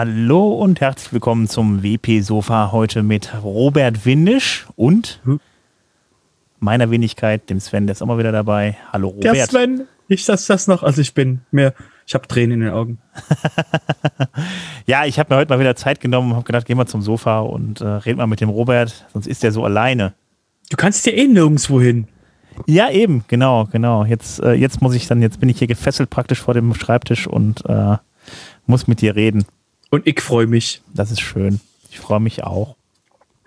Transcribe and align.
Hallo 0.00 0.50
und 0.50 0.80
herzlich 0.80 1.12
willkommen 1.12 1.48
zum 1.48 1.82
WP-Sofa 1.82 2.70
heute 2.70 3.02
mit 3.02 3.32
Robert 3.42 4.06
Windisch 4.06 4.68
und 4.76 5.20
hm? 5.24 5.40
meiner 6.60 6.92
Wenigkeit, 6.92 7.50
dem 7.50 7.58
Sven, 7.58 7.88
der 7.88 7.94
ist 7.94 8.02
auch 8.02 8.06
mal 8.06 8.16
wieder 8.16 8.30
dabei. 8.30 8.76
Hallo 8.92 9.08
Robert. 9.08 9.34
Der 9.34 9.46
Sven, 9.46 9.88
ich 10.06 10.24
das 10.24 10.46
das 10.46 10.68
noch, 10.68 10.84
also 10.84 11.00
ich 11.00 11.14
bin 11.14 11.40
mehr, 11.50 11.74
ich 12.06 12.14
habe 12.14 12.28
Tränen 12.28 12.52
in 12.52 12.60
den 12.60 12.70
Augen. 12.70 12.98
ja, 14.86 15.04
ich 15.04 15.18
habe 15.18 15.34
mir 15.34 15.40
heute 15.40 15.52
mal 15.52 15.58
wieder 15.58 15.74
Zeit 15.74 16.00
genommen 16.00 16.30
und 16.30 16.36
habe 16.36 16.46
gedacht, 16.46 16.66
geh 16.66 16.76
mal 16.76 16.86
zum 16.86 17.02
Sofa 17.02 17.40
und 17.40 17.80
äh, 17.80 17.84
red 17.84 18.18
mal 18.18 18.28
mit 18.28 18.40
dem 18.40 18.50
Robert, 18.50 19.04
sonst 19.12 19.26
ist 19.26 19.42
der 19.42 19.50
so 19.50 19.64
alleine. 19.64 20.14
Du 20.70 20.76
kannst 20.76 21.06
ja 21.06 21.12
eh 21.12 21.26
nirgendwo 21.26 21.80
hin. 21.80 22.06
Ja, 22.66 22.88
eben, 22.88 23.24
genau, 23.26 23.64
genau. 23.64 24.04
Jetzt, 24.04 24.38
äh, 24.44 24.52
jetzt 24.52 24.80
muss 24.80 24.94
ich 24.94 25.08
dann, 25.08 25.20
jetzt 25.22 25.40
bin 25.40 25.48
ich 25.48 25.58
hier 25.58 25.66
gefesselt 25.66 26.08
praktisch 26.08 26.40
vor 26.40 26.54
dem 26.54 26.72
Schreibtisch 26.72 27.26
und 27.26 27.66
äh, 27.66 27.96
muss 28.66 28.86
mit 28.86 29.00
dir 29.00 29.16
reden. 29.16 29.44
Und 29.90 30.06
ich 30.06 30.20
freue 30.20 30.46
mich. 30.46 30.82
Das 30.94 31.10
ist 31.10 31.20
schön. 31.20 31.60
Ich 31.90 31.98
freue 31.98 32.20
mich 32.20 32.44
auch. 32.44 32.76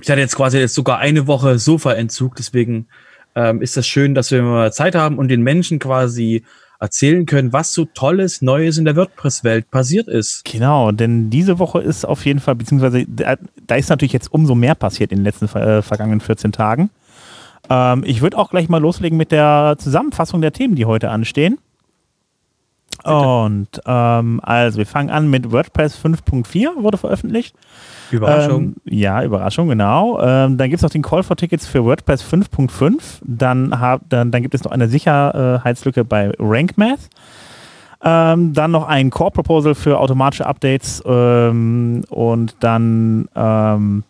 Ich 0.02 0.10
hatte 0.10 0.20
jetzt 0.20 0.36
quasi 0.36 0.58
jetzt 0.58 0.74
sogar 0.74 0.98
eine 0.98 1.28
Woche 1.28 1.60
Sofaentzug, 1.60 2.36
deswegen 2.36 2.88
ähm, 3.36 3.62
ist 3.62 3.78
das 3.78 3.88
schön, 3.88 4.16
dass 4.16 4.32
wir 4.32 4.42
mal 4.42 4.74
Zeit 4.74 4.96
haben 4.96 5.18
und 5.20 5.28
den 5.28 5.44
Menschen 5.44 5.78
quasi 5.78 6.44
erzählen 6.80 7.28
können, 7.28 7.54
was 7.54 7.74
so 7.74 7.86
Tolles, 7.86 8.42
Neues 8.42 8.80
in 8.80 8.86
der 8.86 8.96
WordPress-Welt 8.96 9.70
passiert 9.70 10.08
ist. 10.08 10.44
Genau, 10.46 10.92
denn 10.92 11.30
diese 11.30 11.60
Woche 11.60 11.80
ist 11.80 12.06
auf 12.06 12.26
jeden 12.26 12.40
Fall, 12.40 12.56
beziehungsweise 12.56 13.06
da, 13.08 13.36
da 13.68 13.76
ist 13.76 13.90
natürlich 13.90 14.14
jetzt 14.14 14.34
umso 14.34 14.56
mehr 14.56 14.74
passiert 14.74 15.12
in 15.12 15.20
den 15.20 15.24
letzten 15.24 15.46
äh, 15.46 15.84
vergangenen 15.84 16.22
14 16.22 16.52
Tagen. 16.52 16.90
Ähm, 17.70 18.04
ich 18.04 18.24
würde 18.24 18.40
auch 18.40 18.50
gleich 18.50 18.68
mal 18.68 18.82
loslegen 18.82 19.16
mit 19.16 19.32
der 19.32 19.76
Zusammenfassung 19.78 20.42
der 20.42 20.54
Themen, 20.54 20.76
die 20.76 20.86
heute 20.86 21.12
anstehen. 21.12 21.60
Bitte. 23.04 23.16
Und 23.16 23.82
ähm, 23.86 24.40
also 24.44 24.78
wir 24.78 24.86
fangen 24.86 25.10
an 25.10 25.30
mit 25.30 25.52
WordPress 25.52 25.98
5.4, 26.04 26.82
wurde 26.82 26.98
veröffentlicht. 26.98 27.56
Überraschung. 28.12 28.62
Ähm, 28.62 28.76
ja, 28.86 29.24
Überraschung, 29.24 29.70
genau. 29.70 30.20
Ähm, 30.22 30.58
dann 30.58 30.70
gibt 30.70 30.80
es 30.80 30.82
noch 30.82 30.90
den 30.90 31.02
Call 31.02 31.24
for 31.24 31.36
Tickets 31.36 31.66
für 31.66 31.84
WordPress 31.84 32.24
5.5. 32.24 33.22
Dann, 33.24 33.70
dann, 34.10 34.32
dann 34.32 34.42
gibt 34.42 34.54
es 34.54 34.64
noch 34.64 34.72
eine 34.72 34.88
Sicherheitslücke 34.88 36.06
bei 36.06 36.32
RankMath. 36.38 37.10
Ähm, 38.04 38.54
dann 38.54 38.72
noch 38.72 38.88
ein 38.88 39.12
Core 39.12 39.32
Proposal 39.32 39.76
für 39.76 40.00
automatische 40.00 40.46
Updates 40.46 41.04
ähm, 41.06 42.04
und 42.10 42.56
dann 42.60 43.28
ähm, 43.36 44.04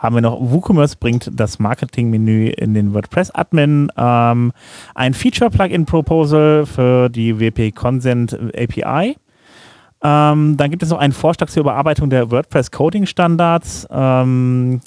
haben 0.00 0.14
wir 0.14 0.22
noch 0.22 0.40
WooCommerce 0.40 0.96
bringt 0.96 1.30
das 1.32 1.58
Marketing-Menü 1.58 2.48
in 2.48 2.72
den 2.72 2.94
WordPress-Admin, 2.94 3.92
ähm, 3.96 4.52
ein 4.94 5.14
Feature-Plugin-Proposal 5.14 6.64
für 6.64 7.10
die 7.10 7.38
WP 7.38 7.72
Consent 7.72 8.32
API. 8.32 9.16
Ähm, 10.02 10.56
dann 10.56 10.70
gibt 10.70 10.82
es 10.82 10.88
noch 10.88 10.98
einen 10.98 11.12
Vorschlag 11.12 11.50
zur 11.50 11.60
Überarbeitung 11.60 12.08
der 12.08 12.30
WordPress-Coding-Standards. 12.30 13.88
Ähm, 13.90 14.80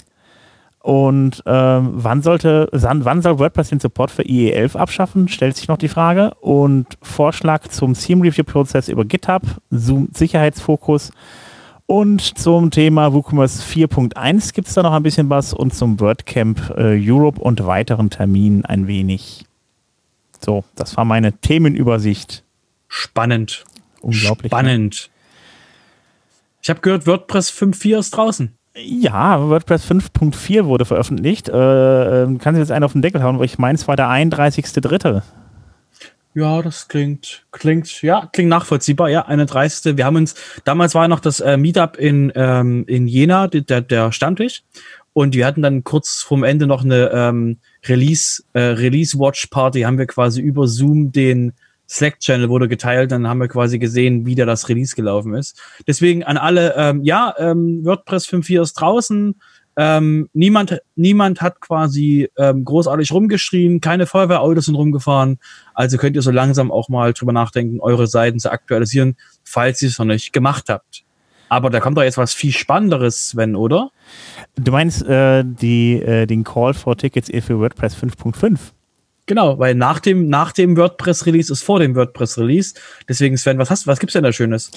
und 0.79 1.43
ähm, 1.45 1.91
wann 1.93 2.23
sollte, 2.23 2.67
wann 2.71 3.21
soll 3.21 3.37
WordPress 3.37 3.69
den 3.69 3.79
Support 3.79 4.09
für 4.09 4.23
IE11 4.23 4.75
abschaffen? 4.75 5.27
Stellt 5.27 5.55
sich 5.55 5.67
noch 5.67 5.77
die 5.77 5.87
Frage. 5.89 6.33
Und 6.41 6.97
Vorschlag 7.03 7.67
zum 7.67 7.93
Theme 7.93 8.23
Review 8.23 8.43
Prozess 8.43 8.89
über 8.89 9.05
GitHub, 9.05 9.43
Zoom 9.69 10.09
Sicherheitsfokus 10.11 11.11
und 11.93 12.21
zum 12.39 12.71
Thema 12.71 13.13
WooCommerce 13.13 13.61
4.1 13.61 14.55
gibt 14.55 14.67
es 14.67 14.73
da 14.73 14.81
noch 14.81 14.93
ein 14.93 15.03
bisschen 15.03 15.29
was 15.29 15.53
und 15.53 15.75
zum 15.75 15.99
WordCamp 15.99 16.71
äh, 16.75 16.99
Europe 16.99 17.39
und 17.39 17.63
weiteren 17.67 18.09
Terminen 18.09 18.65
ein 18.65 18.87
wenig. 18.87 19.45
So, 20.43 20.63
das 20.75 20.97
war 20.97 21.05
meine 21.05 21.33
Themenübersicht. 21.33 22.43
Spannend. 22.87 23.63
Unglaublich. 24.01 24.51
Ne? 24.51 24.57
Spannend. 24.57 25.11
Ich 26.63 26.69
habe 26.71 26.79
gehört, 26.79 27.05
WordPress 27.05 27.51
5.4 27.51 27.99
ist 27.99 28.17
draußen. 28.17 28.57
Ja, 28.75 29.47
WordPress 29.47 29.85
5.4 29.85 30.65
wurde 30.65 30.85
veröffentlicht. 30.85 31.49
Äh, 31.49 32.23
äh, 32.23 32.37
kann 32.39 32.55
sich 32.55 32.61
jetzt 32.63 32.71
einen 32.71 32.85
auf 32.85 32.93
den 32.93 33.03
Deckel 33.03 33.21
hauen, 33.21 33.37
weil 33.37 33.45
ich 33.45 33.59
meine, 33.59 33.75
es 33.75 33.87
war 33.87 33.95
der 33.95 34.07
31.3. 34.07 35.21
Ja, 36.35 36.61
das 36.63 36.87
klingt, 36.87 37.45
klingt, 37.51 38.01
ja, 38.01 38.27
klingt 38.33 38.49
nachvollziehbar. 38.49 39.09
Ja, 39.09 39.25
31. 39.27 39.97
Wir 39.97 40.05
haben 40.05 40.15
uns, 40.15 40.33
damals 40.63 40.95
war 40.95 41.07
noch 41.07 41.19
das 41.19 41.39
äh, 41.39 41.57
Meetup 41.57 41.97
in, 41.97 42.31
ähm, 42.35 42.85
in 42.87 43.07
Jena, 43.07 43.47
der, 43.47 43.81
der 43.81 44.11
Stammtisch. 44.11 44.63
Und 45.13 45.35
wir 45.35 45.45
hatten 45.45 45.61
dann 45.61 45.83
kurz 45.83 46.23
vorm 46.23 46.43
Ende 46.43 46.65
noch 46.65 46.83
eine 46.83 47.11
ähm, 47.13 47.57
Release, 47.85 48.43
äh, 48.53 48.61
Release 48.61 49.19
Watch 49.19 49.45
Party, 49.47 49.81
haben 49.81 49.99
wir 49.99 50.07
quasi 50.07 50.41
über 50.41 50.67
Zoom 50.67 51.11
den 51.11 51.53
Slack-Channel 51.87 52.49
wurde 52.49 52.67
geteilt, 52.67 53.11
dann 53.11 53.27
haben 53.27 53.39
wir 53.39 53.47
quasi 53.47 53.77
gesehen, 53.77 54.25
wie 54.25 54.33
da 54.33 54.45
das 54.45 54.67
Release 54.69 54.95
gelaufen 54.95 55.35
ist. 55.35 55.61
Deswegen 55.85 56.23
an 56.23 56.37
alle, 56.37 56.73
ähm, 56.75 57.03
ja, 57.03 57.35
ähm, 57.37 57.85
WordPress 57.85 58.27
5.4 58.27 58.63
ist 58.63 58.73
draußen, 58.73 59.35
ähm, 59.75 60.29
niemand, 60.33 60.79
niemand 60.95 61.41
hat 61.41 61.59
quasi 61.59 62.29
ähm, 62.37 62.63
großartig 62.63 63.11
rumgeschrien, 63.11 63.81
keine 63.81 64.05
Feuerwehrautos 64.05 64.65
sind 64.65 64.75
rumgefahren. 64.75 65.39
Also 65.73 65.97
könnt 65.97 66.15
ihr 66.15 66.21
so 66.21 66.31
langsam 66.31 66.71
auch 66.71 66.89
mal 66.89 67.13
drüber 67.13 67.33
nachdenken, 67.33 67.79
eure 67.79 68.07
Seiten 68.07 68.39
zu 68.39 68.51
aktualisieren, 68.51 69.15
falls 69.43 69.81
ihr 69.81 69.89
es 69.89 69.97
noch 69.99 70.05
nicht 70.05 70.33
gemacht 70.33 70.69
habt. 70.69 71.03
Aber 71.49 71.69
da 71.69 71.79
kommt 71.79 71.97
doch 71.97 72.03
jetzt 72.03 72.17
was 72.17 72.33
viel 72.33 72.51
Spannenderes, 72.51 73.29
Sven, 73.29 73.55
oder? 73.55 73.91
Du 74.55 74.71
meinst 74.71 75.05
äh, 75.05 75.43
die, 75.45 76.01
äh, 76.01 76.25
den 76.25 76.43
Call 76.43 76.73
for 76.73 76.97
Tickets 76.97 77.29
für 77.45 77.59
WordPress 77.59 77.95
5.5? 77.95 78.57
Genau, 79.25 79.57
weil 79.57 79.73
nach 79.75 79.99
dem, 79.99 80.27
nach 80.27 80.51
dem 80.51 80.75
WordPress-Release 80.75 81.51
ist 81.51 81.63
vor 81.63 81.79
dem 81.79 81.95
WordPress-Release. 81.95 82.73
Deswegen, 83.07 83.37
Sven, 83.37 83.57
was 83.57 83.69
hast 83.69 83.87
was 83.87 83.99
gibt's 83.99 84.13
denn 84.13 84.23
da 84.23 84.33
Schönes? 84.33 84.71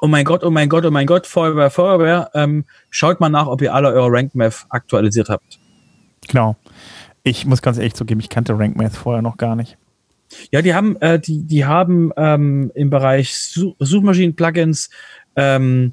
oh 0.00 0.06
mein 0.06 0.24
Gott, 0.24 0.44
oh 0.44 0.50
mein 0.50 0.68
Gott, 0.68 0.84
oh 0.84 0.90
mein 0.90 1.06
Gott, 1.06 1.26
Feuerwehr, 1.26 1.70
Feuerwehr, 1.70 2.30
ähm, 2.34 2.64
schaut 2.90 3.20
mal 3.20 3.28
nach, 3.28 3.46
ob 3.46 3.62
ihr 3.62 3.74
alle 3.74 3.92
eure 3.92 4.10
RankMath 4.10 4.66
aktualisiert 4.68 5.28
habt. 5.28 5.58
Genau. 6.28 6.56
Ich 7.22 7.44
muss 7.44 7.62
ganz 7.62 7.78
ehrlich 7.78 7.94
zugeben, 7.94 8.20
ich 8.20 8.28
kannte 8.28 8.58
RankMath 8.58 8.96
vorher 8.96 9.22
noch 9.22 9.36
gar 9.36 9.56
nicht. 9.56 9.76
Ja, 10.50 10.62
die 10.62 10.74
haben, 10.74 10.96
äh, 11.00 11.18
die, 11.18 11.44
die 11.44 11.64
haben 11.64 12.12
ähm, 12.16 12.70
im 12.74 12.90
Bereich 12.90 13.34
Suchmaschinen-Plugins 13.34 14.90
ähm, 15.36 15.92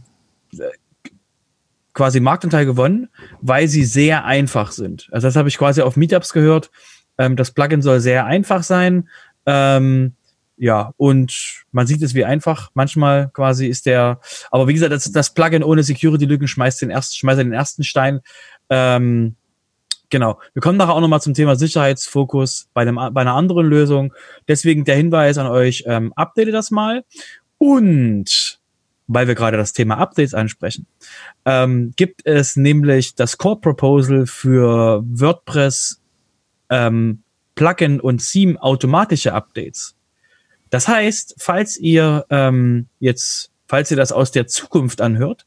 quasi 1.93 2.19
Marktanteil 2.19 2.65
gewonnen, 2.65 3.09
weil 3.41 3.67
sie 3.67 3.85
sehr 3.85 4.25
einfach 4.25 4.71
sind. 4.71 5.07
Also 5.11 5.27
das 5.27 5.35
habe 5.35 5.49
ich 5.49 5.57
quasi 5.57 5.81
auf 5.81 5.95
Meetups 5.95 6.33
gehört. 6.33 6.71
Ähm, 7.17 7.35
das 7.35 7.51
Plugin 7.51 7.81
soll 7.81 7.99
sehr 7.99 8.25
einfach 8.25 8.63
sein. 8.63 9.09
Ähm, 9.45 10.13
ja, 10.57 10.93
und 10.97 11.63
man 11.71 11.87
sieht 11.87 12.01
es 12.01 12.13
wie 12.13 12.25
einfach. 12.25 12.71
Manchmal 12.73 13.29
quasi 13.29 13.67
ist 13.67 13.85
der, 13.85 14.19
aber 14.51 14.67
wie 14.67 14.73
gesagt, 14.73 14.91
das, 14.91 15.11
das 15.11 15.33
Plugin 15.33 15.63
ohne 15.63 15.83
Security-Lücken 15.83 16.47
schmeißt 16.47 16.81
den 16.81 16.89
ersten, 16.89 17.15
schmeißt 17.15 17.39
den 17.39 17.53
ersten 17.53 17.83
Stein. 17.83 18.21
Ähm, 18.69 19.35
genau. 20.09 20.39
Wir 20.53 20.61
kommen 20.61 20.77
nachher 20.77 20.93
auch 20.93 21.01
nochmal 21.01 21.21
zum 21.21 21.33
Thema 21.33 21.55
Sicherheitsfokus 21.55 22.69
bei, 22.73 22.81
einem, 22.81 22.95
bei 22.95 23.21
einer 23.21 23.33
anderen 23.33 23.67
Lösung. 23.67 24.13
Deswegen 24.47 24.85
der 24.85 24.95
Hinweis 24.95 25.37
an 25.37 25.47
euch, 25.47 25.83
ähm, 25.87 26.13
update 26.15 26.53
das 26.53 26.71
mal. 26.71 27.03
Und 27.57 28.59
weil 29.07 29.27
wir 29.27 29.35
gerade 29.35 29.57
das 29.57 29.73
Thema 29.73 29.97
Updates 29.97 30.33
ansprechen, 30.33 30.87
ähm, 31.45 31.93
gibt 31.95 32.25
es 32.25 32.55
nämlich 32.55 33.15
das 33.15 33.37
Core 33.37 33.59
Proposal 33.59 34.25
für 34.25 35.03
WordPress 35.05 36.01
ähm, 36.69 37.23
Plugin 37.55 37.99
und 37.99 38.27
Theme 38.27 38.61
automatische 38.61 39.33
Updates. 39.33 39.95
Das 40.69 40.87
heißt, 40.87 41.35
falls 41.37 41.77
ihr 41.77 42.25
ähm, 42.29 42.87
jetzt, 42.99 43.51
falls 43.67 43.91
ihr 43.91 43.97
das 43.97 44.11
aus 44.11 44.31
der 44.31 44.47
Zukunft 44.47 45.01
anhört 45.01 45.45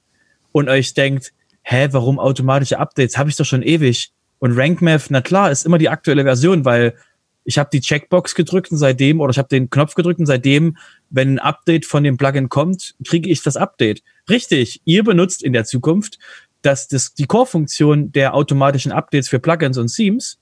und 0.52 0.68
euch 0.68 0.94
denkt, 0.94 1.32
hä, 1.62 1.88
warum 1.90 2.20
automatische 2.20 2.78
Updates? 2.78 3.18
Habe 3.18 3.30
ich 3.30 3.36
doch 3.36 3.44
schon 3.44 3.62
ewig. 3.62 4.12
Und 4.38 4.56
RankMath, 4.56 5.06
na 5.08 5.20
klar, 5.22 5.50
ist 5.50 5.66
immer 5.66 5.78
die 5.78 5.88
aktuelle 5.88 6.22
Version, 6.22 6.64
weil 6.64 6.94
ich 7.42 7.58
habe 7.58 7.70
die 7.72 7.80
Checkbox 7.80 8.34
gedrückt 8.34 8.70
und 8.70 8.78
seitdem, 8.78 9.20
oder 9.20 9.30
ich 9.30 9.38
habe 9.38 9.48
den 9.48 9.70
Knopf 9.70 9.94
gedrückt 9.94 10.20
und 10.20 10.26
seitdem, 10.26 10.76
wenn 11.10 11.34
ein 11.34 11.38
Update 11.38 11.86
von 11.86 12.04
dem 12.04 12.16
Plugin 12.16 12.48
kommt, 12.48 12.94
kriege 13.06 13.30
ich 13.30 13.42
das 13.42 13.56
Update. 13.56 14.02
Richtig, 14.28 14.80
ihr 14.84 15.04
benutzt 15.04 15.42
in 15.42 15.52
der 15.52 15.64
Zukunft 15.64 16.18
das, 16.62 16.88
das, 16.88 17.14
die 17.14 17.26
Core-Funktion 17.26 18.12
der 18.12 18.34
automatischen 18.34 18.92
Updates 18.92 19.28
für 19.28 19.38
Plugins 19.38 19.78
und 19.78 19.94
Themes. 19.94 20.38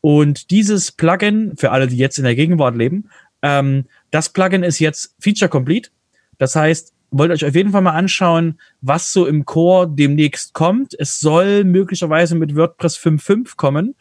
Und 0.00 0.50
dieses 0.50 0.92
Plugin, 0.92 1.56
für 1.56 1.70
alle, 1.70 1.86
die 1.86 1.96
jetzt 1.96 2.18
in 2.18 2.24
der 2.24 2.34
Gegenwart 2.34 2.76
leben, 2.76 3.08
ähm, 3.40 3.86
das 4.10 4.28
Plugin 4.28 4.62
ist 4.62 4.78
jetzt 4.78 5.14
Feature 5.18 5.48
Complete. 5.48 5.90
Das 6.38 6.56
heißt, 6.56 6.92
wollt 7.10 7.30
euch 7.30 7.44
auf 7.44 7.54
jeden 7.54 7.70
Fall 7.70 7.82
mal 7.82 7.92
anschauen, 7.92 8.58
was 8.80 9.12
so 9.12 9.26
im 9.26 9.44
Core 9.44 9.88
demnächst 9.88 10.54
kommt. 10.54 10.94
Es 10.98 11.20
soll 11.20 11.64
möglicherweise 11.64 12.34
mit 12.34 12.56
WordPress 12.56 12.98
5.5 12.98 13.56
kommen. 13.56 13.94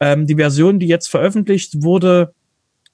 Ähm, 0.00 0.26
die 0.26 0.36
Version, 0.36 0.78
die 0.78 0.86
jetzt 0.86 1.08
veröffentlicht 1.08 1.82
wurde, 1.82 2.34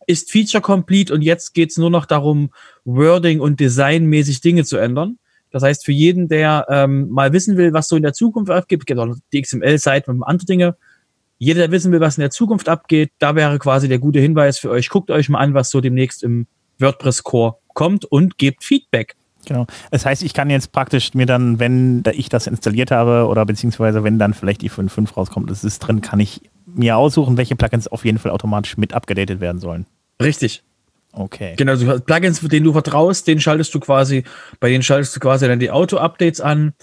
ist 0.08 0.32
Feature 0.32 0.62
Complete 0.62 1.12
und 1.12 1.22
jetzt 1.22 1.54
geht's 1.54 1.76
nur 1.76 1.90
noch 1.90 2.06
darum, 2.06 2.50
Wording 2.84 3.40
und 3.40 3.60
Designmäßig 3.60 4.40
Dinge 4.40 4.64
zu 4.64 4.78
ändern. 4.78 5.18
Das 5.50 5.62
heißt, 5.62 5.84
für 5.84 5.92
jeden, 5.92 6.28
der 6.28 6.66
ähm, 6.68 7.08
mal 7.10 7.32
wissen 7.32 7.56
will, 7.56 7.72
was 7.72 7.88
so 7.88 7.96
in 7.96 8.02
der 8.02 8.14
Zukunft 8.14 8.50
abgibt, 8.50 8.86
gibt 8.86 8.98
auch 8.98 9.14
die 9.32 9.42
XML-Seite 9.42 10.10
und 10.10 10.22
andere 10.22 10.46
Dinge, 10.46 10.76
jeder, 11.38 11.60
der 11.60 11.70
wissen 11.70 11.92
will, 11.92 12.00
was 12.00 12.18
in 12.18 12.22
der 12.22 12.30
Zukunft 12.30 12.68
abgeht, 12.68 13.12
da 13.18 13.36
wäre 13.36 13.58
quasi 13.58 13.88
der 13.88 13.98
gute 13.98 14.18
Hinweis 14.18 14.58
für 14.58 14.70
euch. 14.70 14.88
Guckt 14.88 15.10
euch 15.10 15.28
mal 15.28 15.38
an, 15.38 15.54
was 15.54 15.70
so 15.70 15.80
demnächst 15.80 16.24
im 16.24 16.46
WordPress 16.78 17.22
Core 17.22 17.56
kommt 17.74 18.04
und 18.04 18.38
gebt 18.38 18.64
Feedback. 18.64 19.14
Genau. 19.46 19.66
Das 19.90 20.04
heißt, 20.04 20.22
ich 20.24 20.34
kann 20.34 20.50
jetzt 20.50 20.72
praktisch 20.72 21.14
mir 21.14 21.26
dann, 21.26 21.60
wenn 21.60 22.02
ich 22.12 22.28
das 22.28 22.46
installiert 22.46 22.90
habe 22.90 23.28
oder 23.28 23.46
beziehungsweise 23.46 24.02
wenn 24.04 24.18
dann 24.18 24.34
vielleicht 24.34 24.62
die 24.62 24.70
5.5 24.70 25.14
rauskommt, 25.14 25.50
das 25.50 25.64
ist 25.64 25.78
drin, 25.78 26.00
kann 26.00 26.18
ich 26.18 26.40
mir 26.66 26.96
aussuchen, 26.96 27.36
welche 27.36 27.56
Plugins 27.56 27.88
auf 27.88 28.04
jeden 28.04 28.18
Fall 28.18 28.32
automatisch 28.32 28.76
mit 28.76 28.92
abgedatet 28.92 29.40
werden 29.40 29.60
sollen. 29.60 29.86
Richtig. 30.20 30.62
Okay. 31.12 31.54
Genau, 31.56 31.72
also 31.72 32.00
Plugins, 32.00 32.40
denen 32.40 32.64
du 32.64 32.72
vertraust, 32.72 33.26
den 33.26 33.40
schaltest 33.40 33.74
du 33.74 33.80
quasi, 33.80 34.24
bei 34.60 34.68
denen 34.68 34.82
schaltest 34.82 35.16
du 35.16 35.20
quasi 35.20 35.48
dann 35.48 35.58
die 35.58 35.70
Auto-Updates 35.70 36.40
an. 36.40 36.74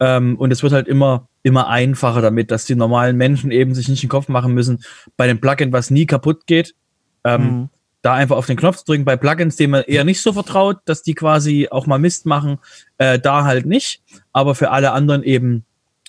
Ähm, 0.00 0.36
und 0.36 0.50
es 0.50 0.62
wird 0.62 0.72
halt 0.72 0.88
immer 0.88 1.28
immer 1.44 1.68
einfacher 1.68 2.22
damit, 2.22 2.50
dass 2.50 2.64
die 2.64 2.74
normalen 2.74 3.16
Menschen 3.16 3.52
eben 3.52 3.74
sich 3.74 3.88
nicht 3.88 4.02
den 4.02 4.08
Kopf 4.08 4.28
machen 4.28 4.54
müssen, 4.54 4.82
bei 5.16 5.28
dem 5.28 5.40
Plugin, 5.40 5.72
was 5.72 5.90
nie 5.90 6.06
kaputt 6.06 6.46
geht, 6.46 6.74
ähm, 7.22 7.42
mhm. 7.42 7.68
da 8.02 8.14
einfach 8.14 8.36
auf 8.36 8.46
den 8.46 8.56
Knopf 8.56 8.78
zu 8.78 8.86
drücken. 8.86 9.04
Bei 9.04 9.16
Plugins, 9.16 9.56
denen 9.56 9.72
man 9.72 9.82
eher 9.82 10.04
nicht 10.04 10.22
so 10.22 10.32
vertraut, 10.32 10.78
dass 10.86 11.02
die 11.02 11.14
quasi 11.14 11.68
auch 11.70 11.86
mal 11.86 11.98
Mist 11.98 12.24
machen, 12.24 12.58
äh, 12.96 13.18
da 13.18 13.44
halt 13.44 13.66
nicht. 13.66 14.02
Aber 14.32 14.54
für 14.54 14.70
alle 14.70 14.92
anderen 14.92 15.22
eben 15.22 15.64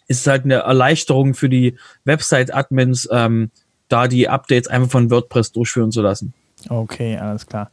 ist 0.07 0.21
es 0.21 0.27
halt 0.27 0.45
eine 0.45 0.55
Erleichterung 0.55 1.33
für 1.33 1.49
die 1.49 1.75
Website-Admins, 2.05 3.09
ähm, 3.11 3.51
da 3.89 4.07
die 4.07 4.29
Updates 4.29 4.69
einfach 4.69 4.89
von 4.89 5.11
WordPress 5.11 5.51
durchführen 5.51 5.91
zu 5.91 6.01
lassen. 6.01 6.33
Okay, 6.69 7.17
alles 7.17 7.45
klar. 7.45 7.69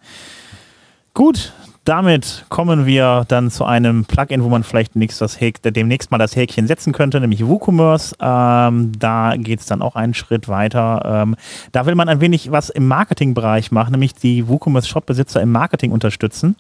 Gut, 1.15 1.53
damit 1.85 2.47
kommen 2.49 2.87
wir 2.87 3.25
dann 3.27 3.51
zu 3.51 3.65
einem 3.65 4.05
Plugin, 4.05 4.45
wo 4.45 4.49
man 4.49 4.63
vielleicht 4.63 4.95
das 5.19 5.39
demnächst 5.73 6.11
mal 6.11 6.19
das 6.19 6.37
Häkchen 6.37 6.67
setzen 6.67 6.93
könnte, 6.93 7.21
nämlich 7.21 7.47
WooCommerce. 7.47 8.15
Ähm, 8.21 8.93
da 8.99 9.35
geht 9.37 9.61
es 9.61 9.67
dann 9.67 9.83
auch 9.83 9.97
einen 9.97 10.15
Schritt 10.15 10.49
weiter. 10.49 11.03
Ähm, 11.05 11.37
da 11.73 11.85
will 11.85 11.97
man 11.97 12.09
ein 12.09 12.21
wenig 12.21 12.53
was 12.53 12.71
im 12.71 12.87
Marketingbereich 12.87 13.73
machen, 13.73 13.91
nämlich 13.93 14.15
die 14.15 14.49
WooCommerce-Shop-Besitzer 14.49 15.43
im 15.43 15.51
Marketing 15.51 15.91
unterstützen. 15.91 16.57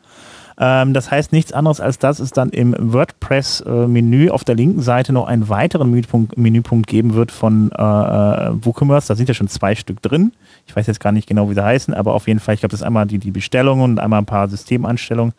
Ähm, 0.58 0.92
das 0.94 1.10
heißt 1.10 1.32
nichts 1.32 1.52
anderes 1.52 1.80
als, 1.80 1.98
dass 1.98 2.18
es 2.18 2.30
dann 2.30 2.50
im 2.50 2.74
WordPress-Menü 2.78 4.30
auf 4.30 4.44
der 4.44 4.54
linken 4.54 4.82
Seite 4.82 5.12
noch 5.12 5.26
einen 5.26 5.48
weiteren 5.48 5.90
Menüpunkt, 5.90 6.36
Menüpunkt 6.36 6.86
geben 6.86 7.14
wird 7.14 7.30
von 7.30 7.70
äh, 7.72 7.82
äh, 7.82 8.50
WooCommerce. 8.64 9.08
Da 9.08 9.14
sind 9.14 9.28
ja 9.28 9.34
schon 9.34 9.48
zwei 9.48 9.74
Stück 9.74 10.02
drin. 10.02 10.32
Ich 10.66 10.76
weiß 10.76 10.86
jetzt 10.86 11.00
gar 11.00 11.12
nicht 11.12 11.28
genau, 11.28 11.50
wie 11.50 11.54
sie 11.54 11.64
heißen, 11.64 11.94
aber 11.94 12.14
auf 12.14 12.28
jeden 12.28 12.40
Fall, 12.40 12.54
ich 12.54 12.60
glaube, 12.60 12.72
das 12.72 12.80
ist 12.80 12.86
einmal 12.86 13.06
die, 13.06 13.18
die 13.18 13.30
Bestellungen 13.30 13.84
und 13.84 13.98
einmal 13.98 14.20
ein 14.20 14.26
paar 14.26 14.48
Systemanstellungen. 14.48 15.34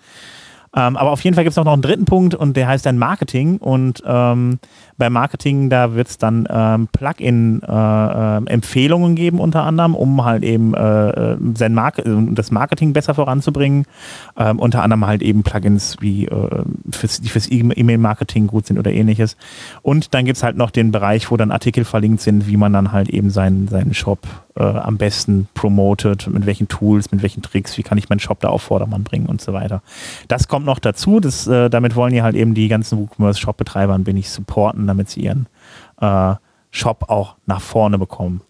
Ähm, 0.76 0.98
aber 0.98 1.12
auf 1.12 1.22
jeden 1.22 1.36
Fall 1.36 1.44
gibt 1.44 1.52
es 1.52 1.58
auch 1.58 1.66
noch 1.66 1.74
einen 1.74 1.84
dritten 1.84 2.06
Punkt 2.06 2.34
und 2.34 2.58
der 2.58 2.68
heißt 2.68 2.86
dann 2.86 2.98
Marketing. 2.98 3.58
Und 3.58 4.02
ähm, 4.06 4.60
bei 4.98 5.10
Marketing, 5.10 5.70
da 5.70 5.96
wird 5.96 6.08
es 6.08 6.18
dann 6.18 6.48
ähm, 6.50 6.88
Plugin-Empfehlungen 6.92 9.12
äh, 9.14 9.16
geben, 9.16 9.40
unter 9.40 9.64
anderem, 9.64 9.96
um 9.96 10.24
halt 10.24 10.44
eben 10.44 10.74
äh, 10.74 11.10
äh 11.10 11.38
sein 11.56 11.74
Mar 11.74 11.94
das 11.94 12.52
Marketing 12.52 12.94
besser 12.94 13.14
voranzubringen. 13.14 13.86
Ähm, 14.38 14.60
unter 14.60 14.84
anderem 14.84 15.06
halt 15.06 15.22
eben 15.22 15.44
Plugins, 15.44 15.98
wie 16.00 16.26
äh, 16.26 16.64
fürs, 16.92 17.22
die 17.22 17.30
fürs 17.30 17.50
E-Mail-Marketing 17.52 18.48
gut 18.48 18.68
sind 18.68 18.80
oder 18.80 18.92
ähnliches. 18.92 19.38
Und 19.82 20.14
dann 20.14 20.26
gibt 20.26 20.38
es 20.38 20.44
halt 20.44 20.58
noch 20.58 20.72
den 20.72 20.92
Bereich, 20.92 21.32
wo 21.32 21.38
dann 21.38 21.52
Artikel 21.52 21.86
verlinkt 21.86 22.22
sind, 22.22 22.48
wie 22.48 22.58
man 22.58 22.74
dann 22.74 22.92
halt 22.92 23.10
eben 23.10 23.30
seinen, 23.30 23.68
seinen 23.68 23.94
Shop 23.94 24.20
äh, 24.56 24.64
am 24.64 24.98
besten 24.98 25.48
promotet, 25.54 26.28
mit 26.28 26.46
welchen 26.46 26.68
Tools, 26.68 27.12
mit 27.12 27.22
welchen 27.22 27.42
Tricks, 27.42 27.78
wie 27.78 27.84
kann 27.84 27.98
ich 27.98 28.10
meinen 28.10 28.20
Shop 28.20 28.40
da 28.40 28.50
auf 28.50 28.62
Vordermann 28.62 29.04
bringen 29.04 29.26
und 29.26 29.42
so 29.42 29.54
weiter. 29.54 29.82
Das 30.28 30.48
kommt 30.48 30.66
noch 30.66 30.80
dazu, 30.80 31.20
das, 31.20 31.48
äh, 31.48 31.70
damit 31.70 31.96
wollen 31.96 32.14
die 32.14 32.22
halt 32.22 32.36
eben 32.36 32.54
die 32.54 32.68
ganzen 32.68 33.00
WooCommerce-Shop-Betreiber 33.00 33.94
ein 33.94 34.06
wenig 34.06 34.30
supporten, 34.30 34.83
damit 34.88 35.10
sie 35.10 35.22
ihren 35.22 35.48
äh, 36.00 36.36
Shop 36.72 37.06
auch 37.10 37.36
nach 37.46 37.62
vorne 37.62 37.98
bekommen. 37.98 38.42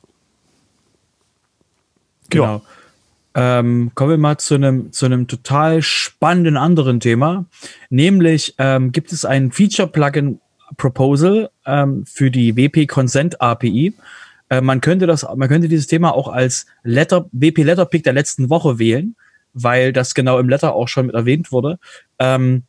Genau. 2.29 2.61
Ähm, 3.35 3.91
kommen 3.95 4.11
wir 4.11 4.17
mal 4.17 4.37
zu 4.37 4.53
einem 4.55 4.91
zu 4.91 5.07
einem 5.07 5.27
total 5.27 5.81
spannenden 5.81 6.55
anderen 6.55 6.99
Thema, 6.99 7.45
nämlich 7.89 8.53
ähm, 8.59 8.91
gibt 8.91 9.11
es 9.11 9.25
ein 9.25 9.51
Feature 9.51 9.87
Plugin 9.87 10.39
Proposal 10.77 11.49
ähm, 11.65 12.05
für 12.05 12.29
die 12.29 12.55
WP 12.55 12.87
Consent 12.87 13.41
API. 13.41 13.93
Äh, 14.49 14.61
man 14.61 14.81
könnte 14.81 15.07
das, 15.07 15.25
man 15.35 15.49
könnte 15.49 15.67
dieses 15.67 15.87
Thema 15.87 16.13
auch 16.13 16.27
als 16.27 16.67
Letter, 16.83 17.25
WP 17.31 17.63
Letterpick 17.63 18.03
der 18.03 18.13
letzten 18.13 18.49
Woche 18.49 18.79
wählen, 18.79 19.15
weil 19.53 19.93
das 19.93 20.13
genau 20.13 20.39
im 20.39 20.49
Letter 20.49 20.73
auch 20.73 20.87
schon 20.87 21.07
mit 21.07 21.15
erwähnt 21.15 21.51
wurde. 21.51 21.79
Ähm, 22.19 22.63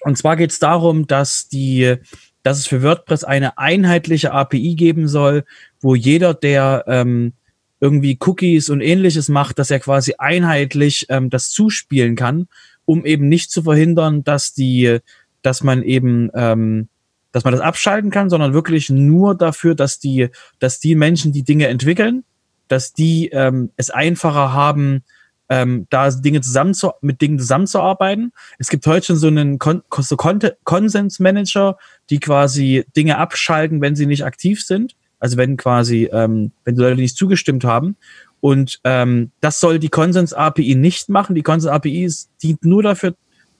und 0.00 0.16
zwar 0.16 0.36
geht 0.36 0.50
es 0.50 0.58
darum, 0.58 1.06
dass 1.06 1.48
die, 1.48 1.96
dass 2.42 2.58
es 2.58 2.66
für 2.66 2.82
WordPress 2.82 3.24
eine 3.24 3.58
einheitliche 3.58 4.32
API 4.32 4.74
geben 4.74 5.08
soll, 5.08 5.44
wo 5.80 5.94
jeder, 5.94 6.34
der 6.34 6.84
ähm, 6.86 7.32
irgendwie 7.80 8.18
Cookies 8.20 8.70
und 8.70 8.80
ähnliches 8.80 9.28
macht, 9.28 9.58
dass 9.58 9.70
er 9.70 9.80
quasi 9.80 10.14
einheitlich 10.18 11.06
ähm, 11.08 11.30
das 11.30 11.50
zuspielen 11.50 12.16
kann, 12.16 12.48
um 12.84 13.04
eben 13.04 13.28
nicht 13.28 13.50
zu 13.50 13.62
verhindern, 13.62 14.24
dass 14.24 14.54
die, 14.54 14.98
dass 15.42 15.62
man 15.62 15.82
eben 15.82 16.30
ähm, 16.34 16.88
dass 17.32 17.44
man 17.44 17.52
das 17.52 17.60
abschalten 17.60 18.10
kann, 18.10 18.30
sondern 18.30 18.54
wirklich 18.54 18.90
nur 18.90 19.34
dafür, 19.34 19.74
dass 19.74 19.98
die, 19.98 20.28
dass 20.58 20.80
die 20.80 20.94
Menschen, 20.94 21.32
die 21.32 21.42
Dinge 21.42 21.68
entwickeln, 21.68 22.24
dass 22.68 22.92
die 22.92 23.28
ähm, 23.28 23.70
es 23.76 23.90
einfacher 23.90 24.52
haben, 24.52 25.04
ähm, 25.48 25.86
da 25.90 26.10
Dinge 26.10 26.40
zusammen 26.40 26.74
zu, 26.74 26.92
mit 27.00 27.20
Dingen 27.20 27.38
zusammenzuarbeiten. 27.38 28.32
Es 28.58 28.68
gibt 28.68 28.86
heute 28.86 29.06
schon 29.06 29.16
so 29.16 29.28
einen 29.28 29.58
Kon 29.58 29.82
so 29.98 30.16
Konsensmanager, 30.16 31.78
die 32.10 32.20
quasi 32.20 32.84
Dinge 32.96 33.18
abschalten, 33.18 33.80
wenn 33.80 33.96
sie 33.96 34.06
nicht 34.06 34.24
aktiv 34.24 34.64
sind. 34.64 34.94
Also 35.20 35.36
wenn 35.36 35.56
quasi, 35.56 36.08
ähm, 36.12 36.52
wenn 36.64 36.76
die 36.76 36.80
Leute 36.80 37.00
nicht 37.00 37.16
zugestimmt 37.16 37.64
haben. 37.64 37.96
Und 38.40 38.80
ähm, 38.84 39.32
das 39.40 39.58
soll 39.58 39.78
die 39.78 39.88
Konsens 39.88 40.32
API 40.32 40.74
nicht 40.74 41.08
machen. 41.08 41.34
Die 41.34 41.42
Konsens 41.42 41.72
API 41.72 42.10
dient 42.42 42.64
nur 42.64 42.82
dafür, 42.82 43.14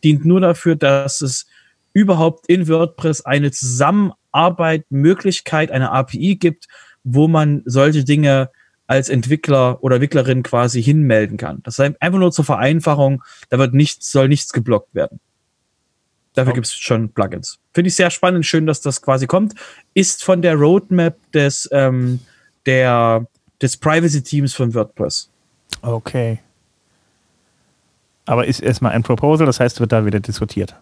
dient 0.04 0.24
nur 0.24 0.40
dafür, 0.40 0.76
dass 0.76 1.20
es 1.20 1.46
überhaupt 1.92 2.46
in 2.48 2.68
WordPress 2.68 3.22
eine 3.22 3.50
Zusammenarbeit, 3.50 4.84
Möglichkeit, 4.90 5.72
eine 5.72 5.90
API 5.90 6.36
gibt, 6.36 6.68
wo 7.02 7.26
man 7.26 7.62
solche 7.64 8.04
Dinge 8.04 8.50
als 8.88 9.10
Entwickler 9.10 9.84
oder 9.84 9.96
Entwicklerin 9.96 10.42
quasi 10.42 10.82
hinmelden 10.82 11.36
kann. 11.36 11.60
Das 11.62 11.78
ist 11.78 11.94
einfach 12.00 12.18
nur 12.18 12.32
zur 12.32 12.44
Vereinfachung, 12.44 13.22
da 13.50 13.58
wird 13.58 13.74
nichts, 13.74 14.10
soll 14.10 14.28
nichts 14.28 14.52
geblockt 14.52 14.94
werden. 14.94 15.20
Dafür 16.34 16.52
oh. 16.52 16.54
gibt 16.54 16.66
es 16.66 16.74
schon 16.74 17.10
Plugins. 17.10 17.58
Finde 17.72 17.88
ich 17.88 17.94
sehr 17.94 18.10
spannend, 18.10 18.46
schön, 18.46 18.66
dass 18.66 18.80
das 18.80 19.02
quasi 19.02 19.26
kommt. 19.26 19.54
Ist 19.92 20.24
von 20.24 20.40
der 20.40 20.54
Roadmap 20.54 21.16
des, 21.32 21.68
ähm, 21.70 22.20
der, 22.64 23.26
des 23.60 23.76
Privacy-Teams 23.76 24.54
von 24.54 24.74
WordPress. 24.74 25.30
Okay. 25.82 26.38
Aber 28.24 28.46
ist 28.46 28.60
erstmal 28.60 28.92
ein 28.92 29.02
Proposal, 29.02 29.46
das 29.46 29.60
heißt, 29.60 29.80
wird 29.80 29.92
da 29.92 30.06
wieder 30.06 30.20
diskutiert. 30.20 30.74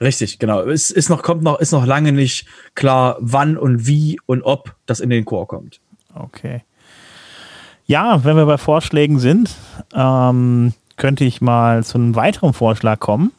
Richtig, 0.00 0.40
genau. 0.40 0.62
Es 0.62 0.90
ist 0.90 1.08
noch, 1.08 1.22
kommt 1.22 1.42
noch, 1.42 1.60
ist 1.60 1.72
noch 1.72 1.86
lange 1.86 2.10
nicht 2.10 2.46
klar, 2.74 3.16
wann 3.20 3.56
und 3.56 3.86
wie 3.86 4.18
und 4.26 4.42
ob 4.42 4.74
das 4.86 4.98
in 4.98 5.10
den 5.10 5.24
Core 5.24 5.46
kommt. 5.46 5.80
Okay. 6.14 6.62
Ja, 7.86 8.24
wenn 8.24 8.36
wir 8.36 8.46
bei 8.46 8.58
Vorschlägen 8.58 9.18
sind, 9.18 9.54
ähm, 9.94 10.72
könnte 10.96 11.24
ich 11.24 11.40
mal 11.40 11.84
zu 11.84 11.98
einem 11.98 12.16
weiteren 12.16 12.52
Vorschlag 12.52 12.98
kommen 13.00 13.30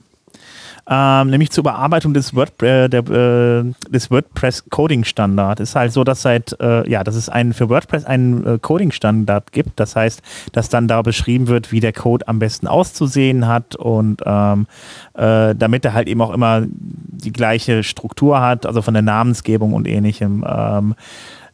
ähm, 0.87 1.29
nämlich 1.29 1.49
zur 1.49 1.63
Überarbeitung 1.63 2.13
des, 2.13 2.35
Word, 2.35 2.61
äh, 2.61 2.87
der, 2.87 2.99
äh, 3.09 3.73
des 3.89 4.11
WordPress 4.11 4.65
Coding 4.69 5.03
Standard. 5.03 5.59
Ist 5.59 5.75
halt 5.75 5.91
so, 5.91 6.03
dass 6.03 6.21
seit, 6.21 6.59
äh, 6.59 6.87
ja, 6.87 7.03
dass 7.03 7.15
es 7.15 7.27
einen, 7.27 7.53
für 7.53 7.69
WordPress 7.69 8.05
einen 8.05 8.45
äh, 8.45 8.59
Coding 8.59 8.91
Standard 8.91 9.51
gibt. 9.51 9.79
Das 9.79 9.95
heißt, 9.95 10.21
dass 10.51 10.69
dann 10.69 10.87
da 10.87 11.01
beschrieben 11.01 11.47
wird, 11.47 11.71
wie 11.71 11.79
der 11.79 11.93
Code 11.93 12.27
am 12.27 12.37
besten 12.37 12.67
auszusehen 12.67 13.47
hat 13.47 13.75
und 13.75 14.21
ähm, 14.25 14.67
äh, 15.15 15.55
damit 15.55 15.85
er 15.85 15.93
halt 15.93 16.07
eben 16.07 16.21
auch 16.21 16.33
immer 16.33 16.63
die 16.67 17.33
gleiche 17.33 17.81
Struktur 17.81 18.39
hat, 18.39 18.67
also 18.67 18.83
von 18.83 18.93
der 18.93 19.03
Namensgebung 19.03 19.73
und 19.73 19.87
ähnlichem. 19.87 20.45
Ähm, 20.47 20.95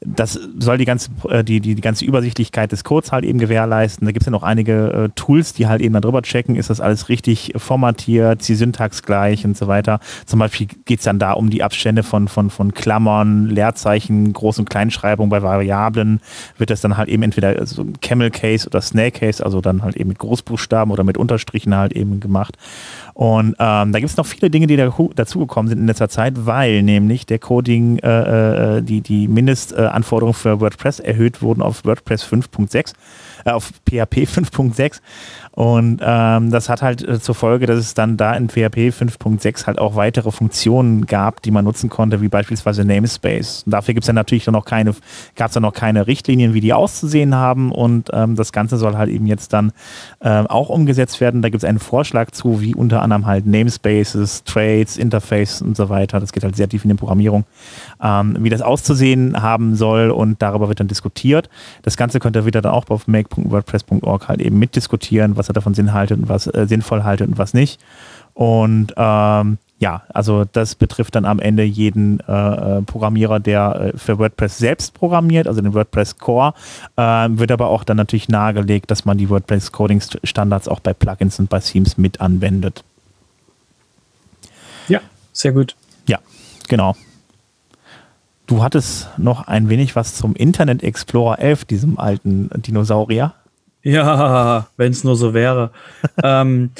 das 0.03 0.39
soll 0.57 0.79
die 0.79 0.85
ganze, 0.85 1.11
äh, 1.29 1.43
die, 1.43 1.61
die, 1.61 1.75
die 1.75 1.81
ganze 1.81 2.05
Übersichtlichkeit 2.05 2.71
des 2.71 2.83
Codes 2.83 3.11
halt 3.11 3.23
eben 3.23 3.37
gewährleisten. 3.37 4.05
Da 4.05 4.11
gibt 4.11 4.23
es 4.23 4.25
ja 4.25 4.31
noch 4.31 4.41
einige 4.41 4.91
äh, 4.91 5.09
Tools, 5.15 5.53
die 5.53 5.67
halt 5.67 5.81
eben 5.81 5.99
darüber 5.99 6.23
checken, 6.23 6.55
ist 6.55 6.71
das 6.71 6.81
alles 6.81 7.07
richtig 7.07 7.53
formatiert, 7.55 8.47
die 8.47 8.55
Syntax 8.55 9.03
gleich 9.03 9.45
und 9.45 9.55
so 9.55 9.67
weiter. 9.67 9.99
Zum 10.25 10.39
Beispiel 10.39 10.67
geht 10.85 10.99
es 10.99 11.05
dann 11.05 11.19
da 11.19 11.33
um 11.33 11.51
die 11.51 11.61
Abstände 11.61 12.01
von, 12.01 12.27
von, 12.27 12.49
von 12.49 12.73
Klammern, 12.73 13.47
Leerzeichen, 13.47 14.33
Groß- 14.33 14.59
und 14.59 14.69
Kleinschreibung 14.69 15.29
bei 15.29 15.43
Variablen. 15.43 16.19
Wird 16.57 16.71
das 16.71 16.81
dann 16.81 16.97
halt 16.97 17.07
eben 17.07 17.21
entweder 17.21 17.63
so 17.67 17.85
Camel 18.01 18.31
Case 18.31 18.65
oder 18.65 18.81
Snake 18.81 19.19
Case, 19.19 19.45
also 19.45 19.61
dann 19.61 19.83
halt 19.83 19.97
eben 19.97 20.09
mit 20.09 20.17
Großbuchstaben 20.17 20.91
oder 20.91 21.03
mit 21.03 21.17
Unterstrichen 21.17 21.75
halt 21.75 21.93
eben 21.93 22.19
gemacht. 22.19 22.57
Und 23.13 23.55
ähm, 23.59 23.91
da 23.91 23.99
gibt 23.99 24.09
es 24.09 24.17
noch 24.17 24.25
viele 24.25 24.49
Dinge, 24.49 24.67
die 24.67 24.77
da, 24.77 24.93
dazugekommen 25.15 25.69
sind 25.69 25.79
in 25.79 25.87
letzter 25.87 26.09
Zeit, 26.09 26.45
weil 26.45 26.81
nämlich 26.83 27.25
der 27.25 27.39
Coding, 27.39 27.99
äh, 27.99 28.77
äh 28.77 28.81
die, 28.81 29.01
die 29.01 29.27
Mindestanforderungen 29.27 30.33
für 30.33 30.59
WordPress 30.59 30.99
erhöht 30.99 31.41
wurden 31.41 31.61
auf 31.61 31.85
WordPress 31.85 32.23
5.6, 32.23 32.93
äh, 33.45 33.51
auf 33.51 33.71
PHP 33.87 34.27
5.6 34.27 34.99
und 35.53 35.99
ähm, 36.01 36.49
das 36.49 36.69
hat 36.69 36.81
halt 36.81 37.05
äh, 37.05 37.19
zur 37.19 37.35
Folge, 37.35 37.65
dass 37.65 37.77
es 37.77 37.93
dann 37.93 38.15
da 38.15 38.33
in 38.33 38.47
PHP 38.47 38.89
5.6 38.89 39.67
halt 39.67 39.79
auch 39.79 39.95
weitere 39.95 40.31
Funktionen 40.31 41.05
gab, 41.05 41.41
die 41.41 41.51
man 41.51 41.65
nutzen 41.65 41.89
konnte, 41.89 42.21
wie 42.21 42.29
beispielsweise 42.29 42.85
Namespace. 42.85 43.63
Und 43.65 43.73
dafür 43.73 43.93
gibt 43.93 44.03
es 44.03 44.07
dann 44.07 44.15
natürlich 44.15 44.47
noch 44.47 44.63
keine, 44.63 44.95
gab 45.35 45.47
es 45.49 45.53
dann 45.53 45.63
noch 45.63 45.73
keine 45.73 46.07
Richtlinien, 46.07 46.53
wie 46.53 46.61
die 46.61 46.71
auszusehen 46.71 47.35
haben. 47.35 47.73
Und 47.73 48.09
ähm, 48.13 48.35
das 48.37 48.53
Ganze 48.53 48.77
soll 48.77 48.95
halt 48.95 49.09
eben 49.09 49.27
jetzt 49.27 49.51
dann 49.51 49.73
ähm, 50.21 50.47
auch 50.47 50.69
umgesetzt 50.69 51.19
werden. 51.19 51.41
Da 51.41 51.49
gibt 51.49 51.63
es 51.63 51.69
einen 51.69 51.79
Vorschlag 51.79 52.31
zu, 52.31 52.61
wie 52.61 52.73
unter 52.73 53.01
anderem 53.01 53.25
halt 53.25 53.45
Namespaces, 53.45 54.45
Trades, 54.45 54.97
Interface 54.97 55.61
und 55.61 55.75
so 55.75 55.89
weiter. 55.89 56.21
Das 56.21 56.31
geht 56.31 56.45
halt 56.45 56.55
sehr 56.55 56.69
tief 56.69 56.85
in 56.85 56.91
die 56.91 56.95
Programmierung, 56.95 57.43
ähm, 58.01 58.37
wie 58.39 58.49
das 58.49 58.61
auszusehen 58.61 59.41
haben 59.41 59.75
soll 59.75 60.11
und 60.11 60.41
darüber 60.41 60.69
wird 60.69 60.79
dann 60.79 60.87
diskutiert. 60.87 61.49
Das 61.81 61.97
Ganze 61.97 62.19
könnt 62.21 62.37
ihr 62.37 62.45
wieder 62.45 62.61
dann 62.61 62.71
auch 62.71 62.89
auf 62.89 63.07
make.wordpress.org 63.37 64.27
halt 64.27 64.41
eben 64.41 64.59
mitdiskutieren, 64.59 65.37
was 65.37 65.49
er 65.49 65.53
davon 65.53 65.73
Sinn 65.73 65.93
haltet 65.93 66.19
und 66.19 66.29
was 66.29 66.47
äh, 66.47 66.65
sinnvoll 66.67 67.03
haltet 67.03 67.27
und 67.27 67.37
was 67.37 67.53
nicht. 67.53 67.79
Und 68.33 68.93
ähm, 68.97 69.57
ja, 69.79 70.03
also 70.13 70.45
das 70.45 70.75
betrifft 70.75 71.15
dann 71.15 71.25
am 71.25 71.39
Ende 71.39 71.63
jeden 71.63 72.19
äh, 72.27 72.77
äh 72.77 72.81
Programmierer, 72.83 73.39
der 73.39 73.93
äh, 73.93 73.97
für 73.97 74.19
WordPress 74.19 74.59
selbst 74.59 74.93
programmiert, 74.93 75.47
also 75.47 75.59
den 75.61 75.73
WordPress 75.73 76.17
Core, 76.17 76.53
äh, 76.97 77.01
wird 77.29 77.51
aber 77.51 77.67
auch 77.67 77.83
dann 77.83 77.97
natürlich 77.97 78.29
nahegelegt, 78.29 78.91
dass 78.91 79.05
man 79.05 79.17
die 79.17 79.29
WordPress 79.29 79.71
Coding 79.71 80.01
Standards 80.23 80.67
auch 80.67 80.79
bei 80.79 80.93
Plugins 80.93 81.39
und 81.39 81.49
bei 81.49 81.59
Themes 81.59 81.97
mit 81.97 82.21
anwendet. 82.21 82.83
Ja, 84.87 85.01
sehr 85.33 85.51
gut. 85.51 85.75
Ja, 86.07 86.19
genau. 86.67 86.95
Du 88.51 88.61
hattest 88.61 89.07
noch 89.17 89.47
ein 89.47 89.69
wenig 89.69 89.95
was 89.95 90.15
zum 90.15 90.35
Internet 90.35 90.83
Explorer 90.83 91.39
11, 91.39 91.63
diesem 91.63 91.97
alten 91.97 92.49
Dinosaurier. 92.53 93.33
Ja, 93.81 94.67
wenn 94.75 94.91
es 94.91 95.05
nur 95.05 95.15
so 95.15 95.33
wäre. 95.33 95.71
ähm, 96.21 96.71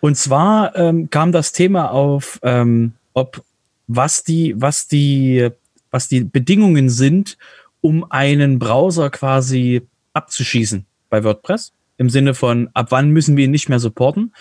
und 0.00 0.16
zwar 0.16 0.74
ähm, 0.74 1.08
kam 1.08 1.30
das 1.30 1.52
Thema 1.52 1.92
auf, 1.92 2.40
ähm, 2.42 2.94
ob 3.12 3.44
was 3.86 4.24
die, 4.24 4.60
was 4.60 4.88
die, 4.88 5.50
was 5.92 6.08
die 6.08 6.24
Bedingungen 6.24 6.90
sind, 6.90 7.38
um 7.80 8.10
einen 8.10 8.58
Browser 8.58 9.08
quasi 9.08 9.82
abzuschießen 10.14 10.84
bei 11.10 11.22
WordPress. 11.22 11.70
Im 11.96 12.10
Sinne 12.10 12.34
von, 12.34 12.70
ab 12.74 12.88
wann 12.90 13.10
müssen 13.10 13.36
wir 13.36 13.44
ihn 13.44 13.52
nicht 13.52 13.68
mehr 13.68 13.78
supporten. 13.78 14.34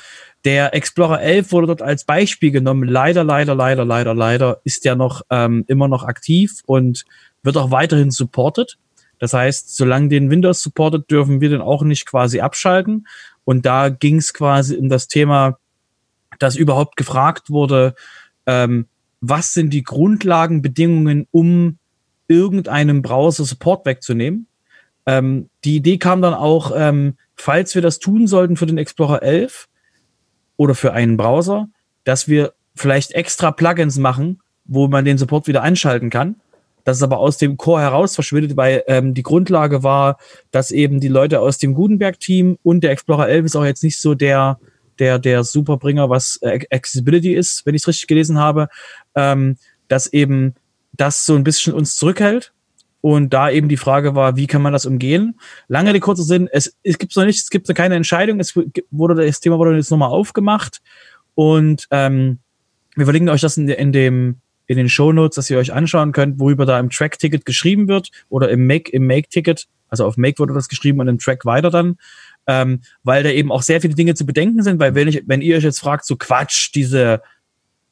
Der 0.45 0.73
Explorer 0.73 1.21
11 1.21 1.51
wurde 1.51 1.67
dort 1.67 1.81
als 1.81 2.05
Beispiel 2.05 2.51
genommen. 2.51 2.87
Leider, 2.87 3.23
leider, 3.23 3.55
leider, 3.55 3.83
leider, 3.83 4.13
leider 4.13 4.61
ist 4.63 4.85
der 4.85 4.95
noch 4.95 5.21
ähm, 5.29 5.65
immer 5.67 5.87
noch 5.87 6.03
aktiv 6.03 6.61
und 6.65 7.05
wird 7.43 7.57
auch 7.57 7.71
weiterhin 7.71 8.11
supported. 8.11 8.77
Das 9.19 9.33
heißt, 9.33 9.75
solange 9.75 10.07
den 10.07 10.29
Windows 10.29 10.61
supportet, 10.61 11.11
dürfen 11.11 11.41
wir 11.41 11.49
den 11.49 11.61
auch 11.61 11.83
nicht 11.83 12.05
quasi 12.05 12.39
abschalten. 12.39 13.07
Und 13.43 13.65
da 13.65 13.89
ging 13.89 14.17
es 14.17 14.33
quasi 14.33 14.77
um 14.77 14.87
das 14.87 15.07
Thema, 15.07 15.57
dass 16.39 16.55
überhaupt 16.55 16.95
gefragt 16.95 17.49
wurde, 17.49 17.95
ähm, 18.45 18.87
was 19.21 19.53
sind 19.53 19.71
die 19.71 19.83
Grundlagenbedingungen, 19.83 21.27
um 21.31 21.77
irgendeinem 22.29 23.01
Browser 23.01 23.43
Support 23.43 23.85
wegzunehmen. 23.85 24.47
Ähm, 25.05 25.49
die 25.65 25.75
Idee 25.75 25.97
kam 25.97 26.21
dann 26.21 26.33
auch, 26.33 26.71
ähm, 26.75 27.17
falls 27.35 27.75
wir 27.75 27.81
das 27.81 27.99
tun 27.99 28.27
sollten 28.27 28.55
für 28.55 28.67
den 28.67 28.77
Explorer 28.77 29.23
11 29.23 29.67
oder 30.59 30.75
für 30.75 30.93
einen 30.93 31.15
Browser, 31.15 31.69
dass 32.03 32.27
wir 32.27 32.53
vielleicht 32.75 33.13
extra 33.13 33.51
Plugins 33.51 33.97
machen, 33.97 34.41
wo 34.65 34.87
man 34.87 35.05
den 35.05 35.17
Support 35.17 35.47
wieder 35.47 35.63
einschalten 35.63 36.09
kann 36.09 36.35
dass 36.83 36.97
es 36.97 37.03
aber 37.03 37.19
aus 37.19 37.37
dem 37.37 37.57
Chor 37.57 37.81
heraus 37.81 38.15
verschwindet, 38.15 38.57
weil 38.57 38.83
ähm, 38.87 39.13
die 39.13 39.21
Grundlage 39.21 39.83
war, 39.83 40.17
dass 40.49 40.71
eben 40.71 40.99
die 40.99 41.07
Leute 41.07 41.39
aus 41.39 41.59
dem 41.59 41.75
Gutenberg-Team 41.75 42.57
und 42.63 42.83
der 42.83 42.91
Explorer 42.91 43.27
11 43.27 43.45
ist 43.45 43.55
auch 43.55 43.65
jetzt 43.65 43.83
nicht 43.83 44.01
so 44.01 44.15
der, 44.15 44.59
der, 44.97 45.19
der 45.19 45.43
Superbringer, 45.43 46.09
was 46.09 46.39
äh, 46.41 46.61
Accessibility 46.71 47.35
ist, 47.35 47.63
wenn 47.65 47.75
ich 47.75 47.83
es 47.83 47.87
richtig 47.87 48.07
gelesen 48.07 48.39
habe, 48.39 48.69
ähm, 49.13 49.57
dass 49.87 50.11
eben 50.11 50.55
das 50.93 51.25
so 51.25 51.35
ein 51.35 51.43
bisschen 51.43 51.73
uns 51.73 51.95
zurückhält. 51.95 52.53
Und 53.01 53.33
da 53.33 53.49
eben 53.49 53.69
die 53.69 53.77
Frage 53.77 54.15
war, 54.15 54.35
wie 54.35 54.47
kann 54.47 54.61
man 54.61 54.73
das 54.73 54.85
umgehen? 54.85 55.39
Lange 55.67 55.93
die 55.93 56.01
kurze 56.01 56.23
Sinn, 56.23 56.49
es, 56.51 56.75
es 56.83 56.97
gibt 56.97 57.15
noch 57.15 57.25
nicht, 57.25 57.39
es 57.39 57.49
gibt 57.49 57.69
noch 57.69 57.75
keine 57.75 57.95
Entscheidung, 57.95 58.39
es 58.39 58.57
wurde, 58.91 59.25
das 59.25 59.39
Thema 59.39 59.57
wurde 59.57 59.75
jetzt 59.75 59.91
nochmal 59.91 60.09
aufgemacht 60.09 60.81
und 61.33 61.87
ähm, 61.91 62.39
wir 62.95 63.05
verlinken 63.05 63.29
euch 63.29 63.41
das 63.41 63.55
in, 63.55 63.69
in 63.69 63.93
dem 63.93 64.41
in 64.69 64.77
den 64.77 64.87
Shownotes, 64.87 65.35
dass 65.35 65.49
ihr 65.49 65.57
euch 65.57 65.73
anschauen 65.73 66.11
könnt, 66.11 66.39
worüber 66.39 66.67
da 66.67 66.79
im 66.79 66.91
Track-Ticket 66.91 67.43
geschrieben 67.43 67.87
wird 67.87 68.11
oder 68.29 68.49
im 68.49 68.67
Make, 68.67 68.91
im 68.91 69.07
Make-Ticket. 69.07 69.67
Also 69.87 70.05
auf 70.05 70.15
Make 70.15 70.37
wurde 70.37 70.53
das 70.53 70.69
geschrieben 70.69 70.99
und 70.99 71.07
im 71.07 71.17
Track 71.17 71.43
weiter 71.43 71.71
dann. 71.71 71.97
Ähm, 72.45 72.81
weil 73.03 73.23
da 73.23 73.29
eben 73.29 73.51
auch 73.51 73.63
sehr 73.63 73.81
viele 73.81 73.95
Dinge 73.95 74.13
zu 74.13 74.27
bedenken 74.27 74.61
sind, 74.61 74.79
weil 74.79 74.93
wenn, 74.93 75.07
ich, 75.07 75.23
wenn 75.25 75.41
ihr 75.41 75.57
euch 75.57 75.63
jetzt 75.63 75.79
fragt, 75.79 76.05
so 76.05 76.17
Quatsch, 76.17 76.69
diese 76.75 77.23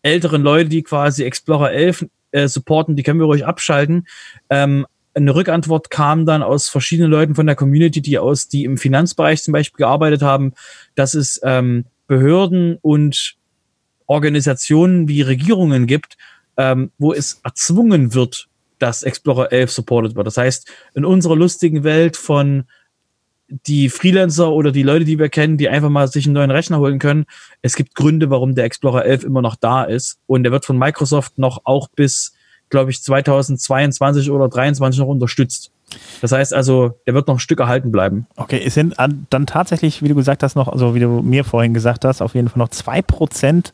älteren 0.04 0.44
Leute, 0.44 0.70
die 0.70 0.84
quasi 0.84 1.24
Explorer 1.24 1.72
11 1.72 2.06
äh, 2.32 2.48
supporten, 2.48 2.96
die 2.96 3.02
können 3.02 3.20
wir 3.20 3.26
ruhig 3.26 3.46
abschalten. 3.46 4.06
Ähm, 4.52 4.86
eine 5.18 5.36
Rückantwort 5.36 5.90
kam 5.90 6.26
dann 6.26 6.44
aus 6.44 6.70
verschiedenen 6.70 7.12
Leuten 7.12 7.36
von 7.36 7.46
der 7.46 7.56
Community, 7.56 8.02
die 8.02 8.20
aus, 8.20 8.48
die 8.48 8.64
im 8.64 8.78
Finanzbereich 8.78 9.44
zum 9.44 9.52
Beispiel 9.52 9.78
gearbeitet 9.78 10.22
haben, 10.22 10.54
dass 10.96 11.14
es 11.14 11.40
ähm, 11.44 11.86
Behörden 12.08 12.78
und 12.82 13.36
Organisationen 14.06 15.08
wie 15.08 15.22
Regierungen 15.22 15.88
gibt, 15.88 16.18
ähm, 16.56 16.92
wo 16.98 17.14
es 17.14 17.42
erzwungen 17.44 18.14
wird, 18.14 18.48
dass 18.80 19.04
Explorer 19.04 19.52
11 19.52 19.72
supported 19.72 20.16
wird. 20.16 20.28
Das 20.28 20.38
heißt, 20.38 20.72
in 20.94 21.04
unserer 21.04 21.36
lustigen 21.36 21.84
Welt 21.84 22.16
von 22.16 22.66
die 23.50 23.90
Freelancer 23.90 24.52
oder 24.52 24.72
die 24.72 24.84
Leute, 24.84 25.06
die 25.06 25.20
wir 25.20 25.30
kennen, 25.30 25.58
die 25.58 25.70
einfach 25.70 25.90
mal 25.90 26.08
sich 26.08 26.26
einen 26.26 26.34
neuen 26.34 26.52
Rechner 26.52 26.80
holen 26.80 27.00
können. 27.00 27.26
Es 27.62 27.76
gibt 27.76 27.96
Gründe, 27.96 28.30
warum 28.30 28.56
der 28.56 28.66
Explorer 28.66 29.06
11 29.06 29.24
immer 29.24 29.42
noch 29.42 29.56
da 29.56 29.84
ist. 29.84 30.20
Und 30.28 30.44
der 30.44 30.52
wird 30.52 30.66
von 30.66 30.78
Microsoft 30.78 31.38
noch 31.38 31.62
auch 31.64 31.88
bis, 31.90 32.34
glaube 32.70 32.92
ich, 32.92 33.02
2022 33.02 34.30
oder 34.32 34.50
2023 34.50 35.00
noch 35.00 35.08
unterstützt. 35.08 35.72
Das 36.22 36.32
heißt 36.32 36.54
also, 36.54 37.00
der 37.06 37.14
wird 37.14 37.28
noch 37.28 37.36
ein 37.36 37.40
Stück 37.40 37.60
erhalten 37.60 37.92
bleiben. 37.92 38.28
Okay, 38.36 38.62
es 38.64 38.74
sind 38.74 38.96
dann 38.98 39.46
tatsächlich, 39.46 40.04
wie 40.04 40.10
du 40.10 40.16
gesagt 40.16 40.44
hast, 40.44 40.56
noch, 40.56 40.68
also 40.68 40.96
wie 40.96 41.00
du 41.00 41.22
mir 41.22 41.44
vorhin 41.44 41.74
gesagt 41.74 42.04
hast, 42.04 42.22
auf 42.22 42.36
jeden 42.36 42.50
Fall 42.50 42.60
noch 42.60 42.70
zwei 42.70 43.02
Prozent 43.02 43.74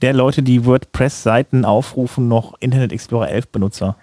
der 0.00 0.14
Leute, 0.14 0.42
die 0.42 0.64
WordPress-Seiten 0.64 1.64
aufrufen, 1.64 2.28
noch 2.28 2.54
Internet 2.60 2.92
Explorer 2.92 3.28
11 3.28 3.48
Benutzer. 3.48 3.96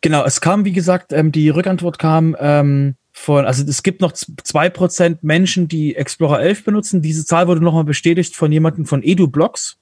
Genau, 0.00 0.24
es 0.24 0.40
kam, 0.40 0.64
wie 0.64 0.72
gesagt, 0.72 1.12
ähm, 1.12 1.30
die 1.30 1.48
Rückantwort 1.48 1.98
kam 1.98 2.36
ähm, 2.40 2.96
von, 3.12 3.44
also 3.44 3.64
es 3.64 3.84
gibt 3.84 4.00
noch 4.00 4.12
zwei 4.12 4.68
Prozent 4.68 5.22
Menschen, 5.22 5.68
die 5.68 5.94
Explorer 5.94 6.40
11 6.40 6.64
benutzen. 6.64 7.02
Diese 7.02 7.24
Zahl 7.24 7.46
wurde 7.46 7.62
nochmal 7.62 7.84
bestätigt 7.84 8.34
von 8.34 8.50
jemandem 8.50 8.86
von 8.86 9.02
EduBlogs, 9.04 9.78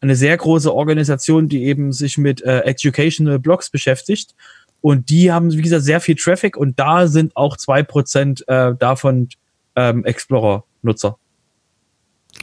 eine 0.00 0.16
sehr 0.16 0.36
große 0.36 0.72
Organisation, 0.72 1.48
die 1.48 1.64
eben 1.64 1.92
sich 1.92 2.18
mit 2.18 2.42
äh, 2.42 2.60
Educational 2.60 3.38
Blogs 3.38 3.70
beschäftigt. 3.70 4.34
Und 4.80 5.10
die 5.10 5.32
haben, 5.32 5.52
wie 5.52 5.62
gesagt, 5.62 5.82
sehr 5.82 6.00
viel 6.00 6.14
Traffic 6.14 6.56
und 6.56 6.78
da 6.78 7.08
sind 7.08 7.36
auch 7.36 7.56
zwei 7.56 7.82
Prozent 7.82 8.44
äh, 8.46 8.74
davon 8.78 9.28
ähm, 9.74 10.04
Explorer-Nutzer. 10.04 11.18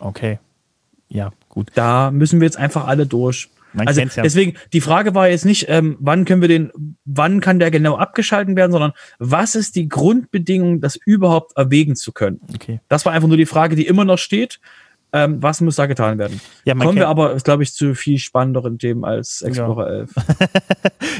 Okay. 0.01 0.39
ja, 1.07 1.31
gut. 1.47 1.71
Da 1.75 2.11
müssen 2.11 2.41
wir 2.41 2.45
jetzt 2.45 2.57
einfach 2.57 2.87
alle 2.87 3.05
durch. 3.05 3.49
Man 3.75 3.87
also 3.87 4.01
ja. 4.01 4.07
deswegen, 4.23 4.55
die 4.71 4.81
Frage 4.81 5.15
war 5.15 5.27
jetzt 5.27 5.45
nicht, 5.45 5.65
ähm, 5.67 5.97
wann 5.99 6.25
können 6.25 6.41
wir 6.41 6.47
den, 6.47 6.71
wann 7.03 7.41
kann 7.41 7.59
der 7.59 7.71
genau 7.71 7.97
abgeschalten 7.97 8.55
werden, 8.55 8.71
sondern 8.71 8.93
was 9.19 9.55
ist 9.55 9.75
die 9.75 9.89
Grundbedingung, 9.89 10.79
das 10.79 10.95
überhaupt 10.95 11.57
erwägen 11.57 11.95
zu 11.95 12.13
können? 12.13 12.39
Okay. 12.53 12.79
Das 12.87 13.05
war 13.05 13.13
einfach 13.13 13.27
nur 13.27 13.37
die 13.37 13.45
Frage, 13.45 13.75
die 13.75 13.85
immer 13.85 14.05
noch 14.05 14.17
steht. 14.17 14.59
Ähm, 15.15 15.41
was 15.41 15.61
muss 15.61 15.77
da 15.77 15.85
getan 15.85 16.17
werden? 16.17 16.41
Ja, 16.65 16.75
Kommen 16.75 16.97
wir 16.97 17.07
aber, 17.07 17.35
glaube 17.35 17.63
ich, 17.63 17.73
zu 17.73 17.95
viel 17.95 18.19
spannenderen 18.19 18.79
Themen 18.79 19.05
als 19.05 19.41
Explorer 19.41 19.87
11. 19.87 20.13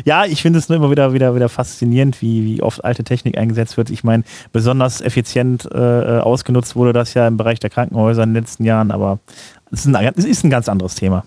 Ja, 0.04 0.26
ich 0.26 0.42
finde 0.42 0.60
es 0.60 0.68
nur 0.68 0.76
immer 0.76 0.92
wieder, 0.92 1.14
wieder, 1.14 1.34
wieder 1.34 1.48
faszinierend, 1.48 2.22
wie, 2.22 2.44
wie 2.44 2.62
oft 2.62 2.84
alte 2.84 3.06
Technik 3.06 3.38
eingesetzt 3.38 3.78
wird. 3.78 3.90
Ich 3.90 4.04
meine, 4.04 4.24
besonders 4.52 5.00
effizient 5.00 5.66
äh, 5.72 5.78
ausgenutzt 5.78 6.76
wurde 6.76 6.92
das 6.92 7.14
ja 7.14 7.26
im 7.26 7.38
Bereich 7.38 7.60
der 7.60 7.70
Krankenhäuser 7.70 8.24
in 8.24 8.34
den 8.34 8.44
letzten 8.44 8.66
Jahren, 8.66 8.92
aber 8.92 9.20
es 9.72 9.86
ist 9.86 9.96
ein, 9.96 10.14
es 10.18 10.26
ist 10.26 10.44
ein 10.44 10.50
ganz 10.50 10.68
anderes 10.68 10.96
Thema. 10.96 11.24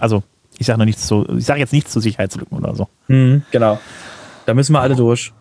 Also, 0.00 0.24
ich 0.58 0.66
sage 0.66 0.80
noch 0.80 0.86
nichts 0.86 1.06
zu, 1.06 1.24
ich 1.38 1.44
sage 1.44 1.60
jetzt 1.60 1.72
nichts 1.72 1.92
zu 1.92 2.00
Sicherheitslücken 2.00 2.58
oder 2.58 2.74
so. 2.74 2.88
Mhm, 3.06 3.42
genau. 3.52 3.78
Da 4.46 4.54
müssen 4.54 4.72
wir 4.72 4.80
alle 4.80 4.96
durch. 4.96 5.32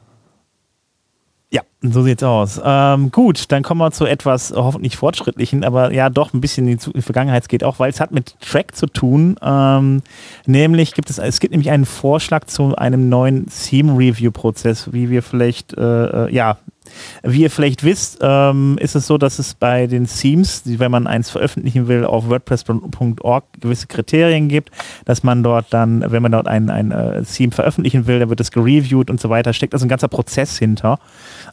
Ja, 1.54 1.62
so 1.84 2.02
sieht's 2.02 2.24
aus. 2.24 2.60
Ähm, 2.66 3.12
gut, 3.12 3.52
dann 3.52 3.62
kommen 3.62 3.80
wir 3.80 3.92
zu 3.92 4.08
etwas 4.08 4.52
hoffentlich 4.56 4.98
fortschrittlichen, 4.98 5.64
aber 5.64 5.94
ja 5.94 6.10
doch 6.10 6.34
ein 6.34 6.42
bisschen 6.42 6.68
in 6.68 6.80
die, 6.80 7.02
Vergangenheit. 7.04 7.48
Geht 7.48 7.64
auch, 7.64 7.78
weil 7.78 7.92
es 7.92 8.00
hat 8.00 8.12
mit 8.12 8.34
Track 8.42 8.76
zu 8.76 8.88
tun. 8.88 9.36
Ähm, 9.40 10.02
nämlich 10.48 10.96
gibt 10.96 11.12
es, 11.12 11.20
es 11.20 11.40
gibt 11.40 11.52
nämlich 11.52 11.70
einen 11.70 11.86
Vorschlag 11.86 12.46
zu 12.46 12.76
einem 12.76 13.08
neuen 13.08 13.46
Theme-Review-Prozess, 13.46 14.94
wie 14.94 15.12
wir 15.12 15.22
vielleicht, 15.22 15.78
äh, 15.78 16.26
äh, 16.26 16.34
ja, 16.34 16.58
wie 17.24 17.42
ihr 17.42 17.52
vielleicht 17.52 17.84
wisst, 17.84 18.20
ähm, 18.22 18.78
ist 18.80 18.96
es 18.96 19.08
so, 19.08 19.18
dass 19.18 19.40
es 19.40 19.54
bei 19.54 19.88
den 19.88 20.08
Themes, 20.08 20.64
die, 20.64 20.80
wenn 20.80 20.92
man 20.92 21.08
eins 21.08 21.30
veröffentlichen 21.30 21.88
will, 21.88 22.06
auf 22.06 22.30
WordPress.org 22.30 23.44
gewisse 23.60 23.88
Kriterien 23.88 24.48
gibt, 24.48 24.72
dass 25.06 25.24
man 25.24 25.44
dort 25.44 25.68
dann, 25.72 26.04
wenn 26.12 26.22
man 26.22 26.32
dort 26.32 26.48
ein, 26.48 26.70
ein 26.70 26.92
äh, 26.92 27.24
Theme 27.24 27.52
veröffentlichen 27.52 28.08
will, 28.08 28.20
dann 28.20 28.30
wird 28.30 28.40
es 28.40 28.52
gereviewt 28.52 29.10
und 29.10 29.20
so 29.20 29.30
weiter. 29.30 29.54
Steckt 29.54 29.74
also 29.74 29.86
ein 29.86 29.90
ganzer 29.90 30.08
Prozess 30.08 30.58
hinter, 30.58 31.00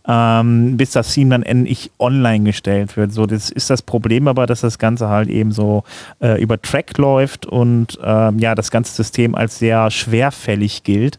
ähm, 0.06 0.76
bis 0.76 0.92
das 0.92 1.12
Theme 1.14 1.30
dann 1.30 1.42
endlich 1.42 1.90
online 1.98 2.44
gestellt 2.44 2.96
wird. 2.96 3.12
So, 3.12 3.26
das 3.26 3.50
ist 3.50 3.70
das 3.70 3.82
Problem 3.82 4.28
aber, 4.28 4.46
dass 4.46 4.60
das 4.60 4.78
Ganze 4.78 5.08
halt 5.08 5.28
eben 5.28 5.52
so 5.52 5.84
äh, 6.20 6.40
über 6.42 6.60
Track 6.60 6.98
läuft 6.98 7.46
und 7.46 7.98
ähm, 8.02 8.38
ja, 8.38 8.54
das 8.54 8.70
ganze 8.70 8.94
System 8.94 9.34
als 9.34 9.58
sehr 9.58 9.90
schwerfällig 9.90 10.82
gilt 10.82 11.18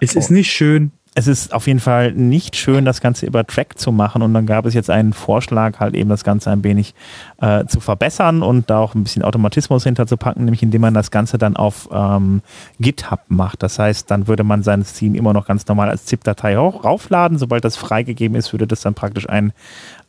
Es 0.00 0.14
ist 0.14 0.30
nicht 0.30 0.52
schön. 0.52 0.92
Es 1.18 1.26
ist 1.26 1.54
auf 1.54 1.66
jeden 1.66 1.80
Fall 1.80 2.12
nicht 2.12 2.56
schön, 2.56 2.84
das 2.84 3.00
Ganze 3.00 3.24
über 3.24 3.46
Track 3.46 3.78
zu 3.78 3.90
machen. 3.90 4.20
Und 4.20 4.34
dann 4.34 4.44
gab 4.44 4.66
es 4.66 4.74
jetzt 4.74 4.90
einen 4.90 5.14
Vorschlag, 5.14 5.80
halt 5.80 5.94
eben 5.94 6.10
das 6.10 6.24
Ganze 6.24 6.50
ein 6.50 6.62
wenig 6.62 6.94
äh, 7.40 7.64
zu 7.64 7.80
verbessern 7.80 8.42
und 8.42 8.68
da 8.68 8.80
auch 8.80 8.94
ein 8.94 9.02
bisschen 9.02 9.22
Automatismus 9.22 9.84
hinterzupacken, 9.84 10.44
nämlich 10.44 10.62
indem 10.62 10.82
man 10.82 10.92
das 10.92 11.10
Ganze 11.10 11.38
dann 11.38 11.56
auf 11.56 11.88
ähm, 11.90 12.42
GitHub 12.80 13.20
macht. 13.28 13.62
Das 13.62 13.78
heißt, 13.78 14.10
dann 14.10 14.28
würde 14.28 14.44
man 14.44 14.62
sein 14.62 14.84
Theme 14.84 15.16
immer 15.16 15.32
noch 15.32 15.46
ganz 15.46 15.66
normal 15.66 15.88
als 15.88 16.04
ZIP-Datei 16.04 16.54
raufladen. 16.58 17.38
Sobald 17.38 17.64
das 17.64 17.76
freigegeben 17.76 18.36
ist, 18.36 18.52
würde 18.52 18.66
das 18.66 18.82
dann 18.82 18.92
praktisch 18.92 19.26
ein, 19.26 19.54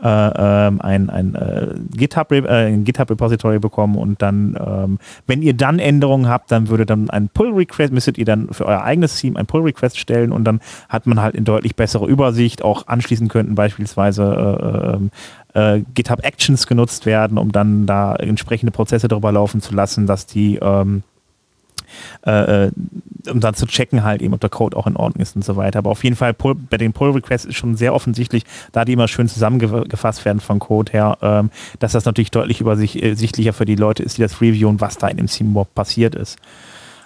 äh, 0.04 0.08
ähm, 0.08 0.82
ein, 0.82 1.10
ein, 1.10 1.36
äh, 1.36 1.68
GitHub, 1.96 2.34
äh, 2.34 2.78
GitHub-Repository 2.80 3.60
bekommen 3.60 3.96
und 3.96 4.22
dann, 4.22 4.60
ähm, 4.60 5.00
wenn 5.26 5.42
ihr 5.42 5.54
dann 5.54 5.80
Änderungen 5.80 6.28
habt, 6.28 6.52
dann 6.52 6.68
würde 6.68 6.86
dann 6.86 7.10
ein 7.10 7.30
Pull-Request, 7.30 7.94
müsstet 7.94 8.18
ihr 8.18 8.26
dann 8.26 8.50
für 8.52 8.66
euer 8.66 8.84
eigenes 8.84 9.16
Theme 9.16 9.40
ein 9.40 9.46
Pull-Request 9.46 9.98
stellen 9.98 10.34
und 10.34 10.44
dann 10.44 10.60
hat 10.90 10.97
man 11.06 11.22
halt 11.22 11.36
eine 11.36 11.44
deutlich 11.44 11.76
bessere 11.76 12.08
Übersicht. 12.08 12.64
Auch 12.64 12.88
anschließend 12.88 13.32
könnten 13.32 13.56
beispielsweise 13.56 15.00
äh, 15.54 15.78
äh, 15.78 15.84
GitHub 15.94 16.24
Actions 16.24 16.68
genutzt 16.68 17.06
werden, 17.06 17.38
um 17.38 17.52
dann 17.52 17.86
da 17.86 18.16
entsprechende 18.16 18.72
Prozesse 18.72 19.08
darüber 19.08 19.32
laufen 19.32 19.62
zu 19.62 19.76
lassen, 19.76 20.08
dass 20.08 20.26
die 20.26 20.56
ähm, 20.56 21.04
äh, 22.26 22.66
äh, 22.66 22.72
um 23.30 23.40
dann 23.40 23.54
zu 23.56 23.66
checken 23.66 24.04
halt 24.04 24.22
eben, 24.22 24.34
ob 24.34 24.40
der 24.40 24.50
Code 24.50 24.76
auch 24.78 24.88
in 24.88 24.96
Ordnung 24.96 25.22
ist 25.22 25.36
und 25.36 25.44
so 25.44 25.56
weiter. 25.56 25.80
Aber 25.80 25.92
auf 25.92 26.04
jeden 26.04 26.16
Fall 26.16 26.34
Pull, 26.34 26.56
bei 26.56 26.78
den 26.78 26.94
Pull-Requests 26.94 27.46
ist 27.46 27.56
schon 27.56 27.76
sehr 27.76 27.94
offensichtlich, 27.94 28.44
da 28.72 28.86
die 28.86 28.94
immer 28.94 29.08
schön 29.08 29.28
zusammengefasst 29.28 30.24
werden 30.26 30.40
vom 30.40 30.60
Code 30.60 30.92
her, 30.92 31.18
ähm, 31.22 31.50
dass 31.80 31.92
das 31.92 32.06
natürlich 32.06 32.32
deutlich 32.32 32.62
übersichtlicher 32.62 33.54
für 33.54 33.66
die 33.66 33.76
Leute 33.76 34.04
ist, 34.04 34.18
die 34.18 34.22
das 34.22 34.42
reviewen, 34.42 34.80
was 34.80 34.98
da 34.98 35.08
in 35.08 35.18
dem 35.18 35.28
Theme 35.28 35.52
überhaupt 35.52 35.76
passiert 35.76 36.16
ist. 36.16 36.38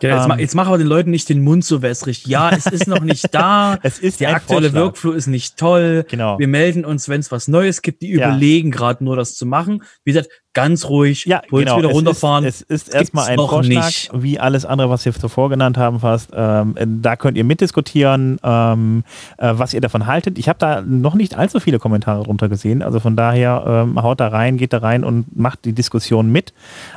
Ja, 0.01 0.15
jetzt, 0.15 0.23
Ähm. 0.23 0.27
ma, 0.29 0.37
jetzt 0.39 0.55
mach 0.55 0.67
aber 0.67 0.77
den 0.77 0.87
Leuten 0.87 1.11
nicht 1.11 1.29
den 1.29 1.43
Mund 1.43 1.63
so 1.63 1.81
wässrig. 1.81 2.25
Ja, 2.27 2.49
es 2.51 2.65
ist 2.65 2.87
noch 2.87 3.01
nicht 3.01 3.33
da. 3.33 3.77
Es 3.83 3.99
ist 3.99 4.19
Der 4.19 4.33
aktuelle 4.35 4.69
Vorschlag. 4.69 4.83
Workflow 4.85 5.11
ist 5.11 5.27
nicht 5.27 5.57
toll. 5.57 6.05
Genau. 6.09 6.39
Wir 6.39 6.47
melden 6.47 6.85
uns, 6.85 7.07
wenn 7.09 7.19
es 7.19 7.31
was 7.31 7.47
Neues 7.47 7.81
gibt. 7.81 8.01
Die 8.01 8.11
Ja. 8.13 8.29
überlegen 8.29 8.71
gerade 8.71 9.03
nur, 9.03 9.15
das 9.15 9.35
zu 9.35 9.45
machen. 9.45 9.83
Wie 10.03 10.11
gesagt, 10.13 10.29
ganz 10.53 10.85
ruhig. 10.85 11.25
Ja, 11.25 11.41
Puls 11.47 11.65
genau. 11.65 11.77
wieder 11.77 11.89
Es 11.89 11.95
runterfahren. 11.95 12.45
Ist, 12.45 12.65
es 12.67 12.83
ist 12.83 12.93
erstmal 12.93 13.27
ein 13.27 13.37
Vorschlag, 13.37 13.85
nicht. 13.85 14.11
wie 14.13 14.39
alles 14.39 14.65
andere, 14.65 14.89
was 14.89 15.05
wir 15.05 15.13
zuvor 15.13 15.49
genannt 15.49 15.77
haben, 15.77 15.99
fast. 15.99 16.31
Ähm, 16.33 16.75
da 17.01 17.15
könnt 17.15 17.37
ihr 17.37 17.43
mitdiskutieren, 17.43 18.39
ähm, 18.43 19.03
äh, 19.37 19.53
was 19.55 19.73
ihr 19.73 19.81
davon 19.81 20.05
haltet. 20.05 20.37
Ich 20.37 20.49
habe 20.49 20.59
da 20.59 20.81
noch 20.81 21.15
nicht 21.15 21.37
allzu 21.37 21.59
viele 21.59 21.79
Kommentare 21.79 22.23
drunter 22.23 22.49
gesehen. 22.49 22.81
Also 22.81 22.99
von 22.99 23.15
daher 23.15 23.63
ähm, 23.67 24.01
haut 24.01 24.19
da 24.19 24.27
rein, 24.27 24.57
geht 24.57 24.73
da 24.73 24.79
rein 24.79 25.03
und 25.03 25.37
macht 25.37 25.65
die 25.65 25.73
Diskussion 25.73 26.31
mit. 26.31 26.53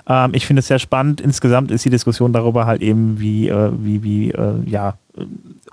Ähm, 0.09 0.33
ich 0.35 0.47
finde 0.47 0.61
es 0.61 0.69
sehr 0.69 0.79
spannend. 0.79 1.21
Insgesamt 1.21 1.71
ist 1.71 1.85
die 1.85 1.91
Diskussion 1.91 2.33
darüber 2.33 2.67
halt 2.67 2.83
eben, 2.83 3.21
wie, 3.21 3.49
äh, 3.49 3.71
wie, 3.79 4.03
wie, 4.03 4.31
äh, 4.31 4.55
ja, 4.67 4.95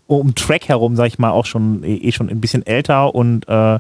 um 0.08 0.36
Track 0.36 0.68
herum, 0.68 0.96
sag 0.96 1.08
ich 1.08 1.20
mal, 1.20 1.32
auch 1.32 1.46
schon 1.46 1.84
eh 1.84 1.96
eh 1.96 2.12
schon 2.12 2.30
ein 2.30 2.42
bisschen 2.42 2.66
älter 2.66 3.16
und 3.16 3.48
äh, 3.48 3.80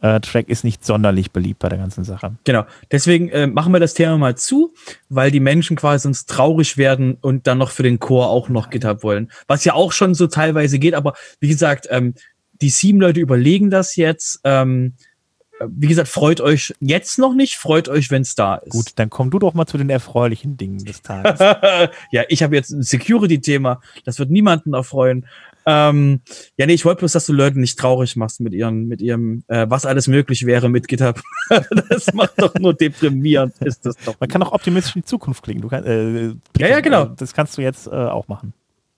äh, 0.00 0.20
Track 0.20 0.48
ist 0.48 0.64
nicht 0.64 0.84
sonderlich 0.84 1.30
beliebt 1.30 1.58
bei 1.58 1.68
der 1.68 1.78
ganzen 1.78 2.04
Sache. 2.04 2.32
Genau. 2.44 2.64
Deswegen 2.90 3.28
äh, 3.30 3.46
machen 3.46 3.72
wir 3.72 3.80
das 3.80 3.94
Thema 3.94 4.16
mal 4.16 4.36
zu, 4.36 4.72
weil 5.08 5.30
die 5.30 5.40
Menschen 5.40 5.76
quasi 5.76 6.04
sonst 6.04 6.28
traurig 6.28 6.76
werden 6.76 7.16
und 7.20 7.46
dann 7.46 7.58
noch 7.58 7.70
für 7.70 7.82
den 7.82 7.98
Chor 7.98 8.28
auch 8.28 8.48
noch 8.48 8.70
GitHub 8.70 9.02
wollen. 9.02 9.30
Was 9.46 9.64
ja 9.64 9.74
auch 9.74 9.92
schon 9.92 10.14
so 10.14 10.26
teilweise 10.26 10.78
geht, 10.78 10.94
aber 10.94 11.14
wie 11.40 11.48
gesagt, 11.48 11.88
ähm, 11.90 12.14
die 12.60 12.70
sieben 12.70 13.00
Leute 13.00 13.20
überlegen 13.20 13.70
das 13.70 13.96
jetzt. 13.96 14.40
Ähm, 14.44 14.94
äh, 14.94 15.13
wie 15.60 15.86
gesagt, 15.86 16.08
freut 16.08 16.40
euch 16.40 16.74
jetzt 16.80 17.18
noch 17.18 17.34
nicht, 17.34 17.56
freut 17.56 17.88
euch, 17.88 18.10
wenn 18.10 18.22
es 18.22 18.34
da 18.34 18.56
ist. 18.56 18.70
Gut, 18.70 18.92
dann 18.96 19.10
komm 19.10 19.30
du 19.30 19.38
doch 19.38 19.54
mal 19.54 19.66
zu 19.66 19.78
den 19.78 19.90
erfreulichen 19.90 20.56
Dingen 20.56 20.84
des 20.84 21.02
Tages. 21.02 21.38
ja, 22.10 22.24
ich 22.28 22.42
habe 22.42 22.56
jetzt 22.56 22.70
ein 22.70 22.82
Security-Thema. 22.82 23.80
Das 24.04 24.18
wird 24.18 24.30
niemanden 24.30 24.74
erfreuen. 24.74 25.26
Ähm, 25.66 26.20
ja, 26.56 26.66
nee, 26.66 26.74
ich 26.74 26.84
wollte 26.84 27.00
bloß, 27.00 27.12
dass 27.12 27.26
du 27.26 27.32
Leute 27.32 27.58
nicht 27.58 27.78
traurig 27.78 28.16
machst 28.16 28.40
mit 28.40 28.52
ihren, 28.52 28.86
mit 28.86 29.00
ihrem, 29.00 29.44
äh, 29.48 29.66
was 29.68 29.86
alles 29.86 30.08
möglich 30.08 30.44
wäre 30.44 30.68
mit 30.68 30.88
GitHub. 30.88 31.20
das 31.88 32.12
macht 32.12 32.34
doch 32.36 32.54
nur 32.56 32.74
deprimierend, 32.74 33.54
ist 33.60 33.86
das 33.86 33.96
doch. 34.04 34.18
Man 34.20 34.28
kann 34.28 34.42
auch 34.42 34.52
optimistisch 34.52 34.96
in 34.96 35.02
die 35.02 35.06
Zukunft 35.06 35.42
klicken. 35.42 35.62
Du 35.62 35.68
kann, 35.68 35.84
äh, 35.84 36.34
Ja, 36.58 36.68
ja, 36.68 36.80
genau. 36.80 37.06
Das 37.06 37.32
kannst 37.32 37.56
du 37.56 37.62
jetzt 37.62 37.86
äh, 37.86 37.90
auch 37.90 38.28
machen. 38.28 38.52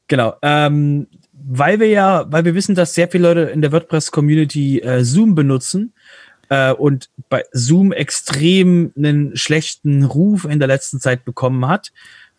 Genau. 0.09 0.35
Ähm, 0.43 1.07
weil 1.33 1.79
wir 1.79 1.89
ja, 1.89 2.25
weil 2.31 2.45
wir 2.45 2.55
wissen, 2.55 2.75
dass 2.75 2.95
sehr 2.95 3.09
viele 3.09 3.29
Leute 3.29 3.51
in 3.51 3.61
der 3.61 3.71
WordPress-Community 3.71 4.81
äh, 4.81 5.05
Zoom 5.05 5.35
benutzen 5.35 5.93
äh, 6.49 6.73
und 6.73 7.11
bei 7.29 7.45
Zoom 7.53 7.93
extrem 7.93 8.93
einen 8.97 9.37
schlechten 9.37 10.05
Ruf 10.05 10.45
in 10.45 10.59
der 10.59 10.69
letzten 10.69 11.01
Zeit 11.01 11.25
bekommen 11.25 11.67
hat, 11.67 11.93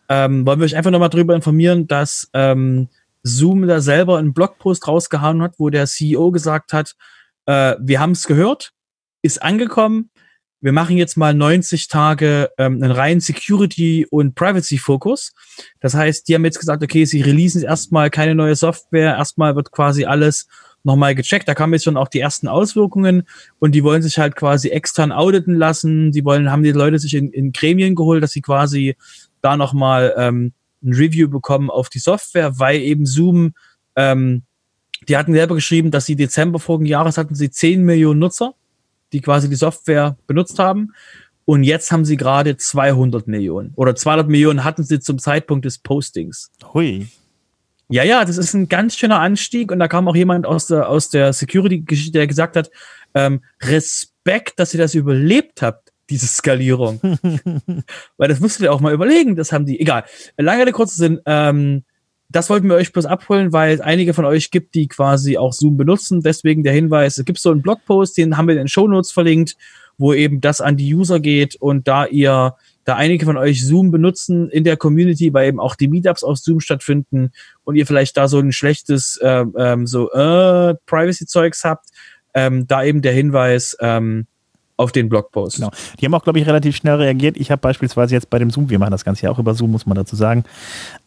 ähm, 0.08 0.46
wollen 0.46 0.60
wir 0.60 0.64
euch 0.64 0.76
einfach 0.76 0.90
nochmal 0.90 1.10
darüber 1.10 1.34
informieren, 1.34 1.86
dass 1.86 2.30
ähm, 2.32 2.88
Zoom 3.22 3.66
da 3.66 3.80
selber 3.80 4.18
einen 4.18 4.32
Blogpost 4.32 4.88
rausgehauen 4.88 5.42
hat, 5.42 5.54
wo 5.58 5.70
der 5.70 5.86
CEO 5.86 6.30
gesagt 6.30 6.72
hat, 6.72 6.94
äh, 7.46 7.76
wir 7.80 8.00
haben 8.00 8.12
es 8.12 8.26
gehört, 8.26 8.72
ist 9.22 9.42
angekommen, 9.42 10.10
wir 10.60 10.72
machen 10.72 10.96
jetzt 10.96 11.16
mal 11.16 11.34
90 11.34 11.86
Tage 11.86 12.50
ähm, 12.58 12.82
einen 12.82 12.90
reinen 12.90 13.20
Security- 13.20 14.06
und 14.10 14.34
Privacy-Fokus. 14.34 15.32
Das 15.80 15.94
heißt, 15.94 16.26
die 16.28 16.34
haben 16.34 16.44
jetzt 16.44 16.58
gesagt, 16.58 16.82
okay, 16.82 17.04
sie 17.04 17.20
releasen 17.20 17.62
erstmal 17.62 18.10
keine 18.10 18.34
neue 18.34 18.56
Software, 18.56 19.16
erstmal 19.16 19.54
wird 19.54 19.70
quasi 19.70 20.04
alles 20.04 20.48
nochmal 20.84 21.14
gecheckt. 21.14 21.48
Da 21.48 21.54
kamen 21.54 21.72
jetzt 21.72 21.84
schon 21.84 21.96
auch 21.96 22.08
die 22.08 22.20
ersten 22.20 22.48
Auswirkungen 22.48 23.24
und 23.58 23.74
die 23.74 23.84
wollen 23.84 24.02
sich 24.02 24.18
halt 24.18 24.36
quasi 24.36 24.68
extern 24.68 25.12
auditen 25.12 25.54
lassen. 25.54 26.12
Die 26.12 26.24
wollen, 26.24 26.50
haben 26.50 26.62
die 26.62 26.72
Leute 26.72 26.98
sich 26.98 27.14
in, 27.14 27.30
in 27.30 27.52
Gremien 27.52 27.94
geholt, 27.94 28.22
dass 28.22 28.32
sie 28.32 28.40
quasi 28.40 28.96
da 29.40 29.56
nochmal 29.56 30.14
ähm, 30.16 30.52
ein 30.82 30.92
Review 30.92 31.28
bekommen 31.28 31.70
auf 31.70 31.88
die 31.88 31.98
Software, 31.98 32.58
weil 32.58 32.80
eben 32.80 33.06
Zoom, 33.06 33.54
ähm, 33.96 34.42
die 35.08 35.16
hatten 35.16 35.32
selber 35.32 35.54
geschrieben, 35.54 35.90
dass 35.90 36.06
sie 36.06 36.16
Dezember 36.16 36.58
vorigen 36.58 36.86
Jahres 36.86 37.18
hatten 37.18 37.34
sie 37.34 37.50
10 37.50 37.84
Millionen 37.84 38.20
Nutzer, 38.20 38.54
die 39.12 39.20
quasi 39.20 39.48
die 39.48 39.54
Software 39.54 40.16
benutzt 40.26 40.58
haben. 40.58 40.92
Und 41.44 41.62
jetzt 41.62 41.90
haben 41.92 42.04
sie 42.04 42.18
gerade 42.18 42.56
200 42.58 43.26
Millionen 43.26 43.72
oder 43.74 43.94
200 43.94 44.28
Millionen 44.28 44.64
hatten 44.64 44.84
sie 44.84 45.00
zum 45.00 45.18
Zeitpunkt 45.18 45.64
des 45.64 45.78
Postings. 45.78 46.50
Hui. 46.74 47.06
Ja, 47.88 48.04
ja, 48.04 48.24
das 48.24 48.36
ist 48.36 48.54
ein 48.54 48.68
ganz 48.68 48.96
schöner 48.96 49.20
Anstieg 49.20 49.72
und 49.72 49.78
da 49.78 49.88
kam 49.88 50.08
auch 50.08 50.16
jemand 50.16 50.46
aus 50.46 50.66
der, 50.66 50.88
aus 50.88 51.08
der 51.08 51.32
Security-Geschichte, 51.32 52.12
der 52.12 52.26
gesagt 52.26 52.56
hat, 52.56 52.70
ähm, 53.14 53.40
Respekt, 53.62 54.58
dass 54.58 54.74
ihr 54.74 54.80
das 54.80 54.94
überlebt 54.94 55.62
habt, 55.62 55.92
diese 56.10 56.26
Skalierung. 56.26 57.00
Weil 58.18 58.28
das 58.28 58.40
müsstet 58.40 58.64
ihr 58.64 58.72
auch 58.72 58.80
mal 58.80 58.92
überlegen, 58.92 59.36
das 59.36 59.52
haben 59.52 59.64
die, 59.64 59.80
egal. 59.80 60.04
Lange 60.36 60.62
Rede, 60.62 60.72
kurzer 60.72 60.96
Sinn, 60.96 61.20
ähm, 61.24 61.84
das 62.28 62.50
wollten 62.50 62.68
wir 62.68 62.76
euch 62.76 62.92
bloß 62.92 63.06
abholen, 63.06 63.54
weil 63.54 63.74
es 63.74 63.80
einige 63.80 64.12
von 64.12 64.26
euch 64.26 64.50
gibt, 64.50 64.74
die 64.74 64.86
quasi 64.86 65.38
auch 65.38 65.54
Zoom 65.54 65.78
benutzen. 65.78 66.20
Deswegen 66.20 66.62
der 66.62 66.74
Hinweis, 66.74 67.16
es 67.16 67.24
gibt 67.24 67.38
so 67.38 67.50
einen 67.50 67.62
Blogpost, 67.62 68.18
den 68.18 68.36
haben 68.36 68.48
wir 68.48 68.52
in 68.52 68.58
den 68.58 68.68
Shownotes 68.68 69.12
verlinkt, 69.12 69.56
wo 69.96 70.12
eben 70.12 70.42
das 70.42 70.60
an 70.60 70.76
die 70.76 70.94
User 70.94 71.20
geht 71.20 71.56
und 71.56 71.88
da 71.88 72.04
ihr 72.04 72.54
da 72.88 72.96
einige 72.96 73.26
von 73.26 73.36
euch 73.36 73.66
Zoom 73.66 73.90
benutzen 73.90 74.48
in 74.48 74.64
der 74.64 74.78
Community, 74.78 75.34
weil 75.34 75.48
eben 75.48 75.60
auch 75.60 75.74
die 75.74 75.88
Meetups 75.88 76.24
auf 76.24 76.38
Zoom 76.38 76.60
stattfinden 76.60 77.32
und 77.64 77.76
ihr 77.76 77.86
vielleicht 77.86 78.16
da 78.16 78.28
so 78.28 78.38
ein 78.38 78.50
schlechtes 78.50 79.18
äh, 79.18 79.44
ähm, 79.58 79.86
so 79.86 80.10
äh, 80.10 80.74
Privacy-Zeugs 80.86 81.64
habt, 81.64 81.90
ähm, 82.32 82.66
da 82.66 82.82
eben 82.82 83.02
der 83.02 83.12
Hinweis, 83.12 83.76
ähm, 83.80 84.26
auf 84.78 84.92
den 84.92 85.08
Blogpost. 85.08 85.56
Genau. 85.56 85.70
Die 86.00 86.06
haben 86.06 86.14
auch, 86.14 86.22
glaube 86.22 86.38
ich, 86.38 86.46
relativ 86.46 86.76
schnell 86.76 86.94
reagiert. 86.94 87.36
Ich 87.36 87.50
habe 87.50 87.60
beispielsweise 87.60 88.14
jetzt 88.14 88.30
bei 88.30 88.38
dem 88.38 88.50
Zoom, 88.50 88.70
wir 88.70 88.78
machen 88.78 88.92
das 88.92 89.04
Ganze 89.04 89.24
ja 89.24 89.30
auch 89.32 89.38
über 89.40 89.52
Zoom, 89.52 89.72
muss 89.72 89.86
man 89.86 89.96
dazu 89.96 90.14
sagen. 90.14 90.44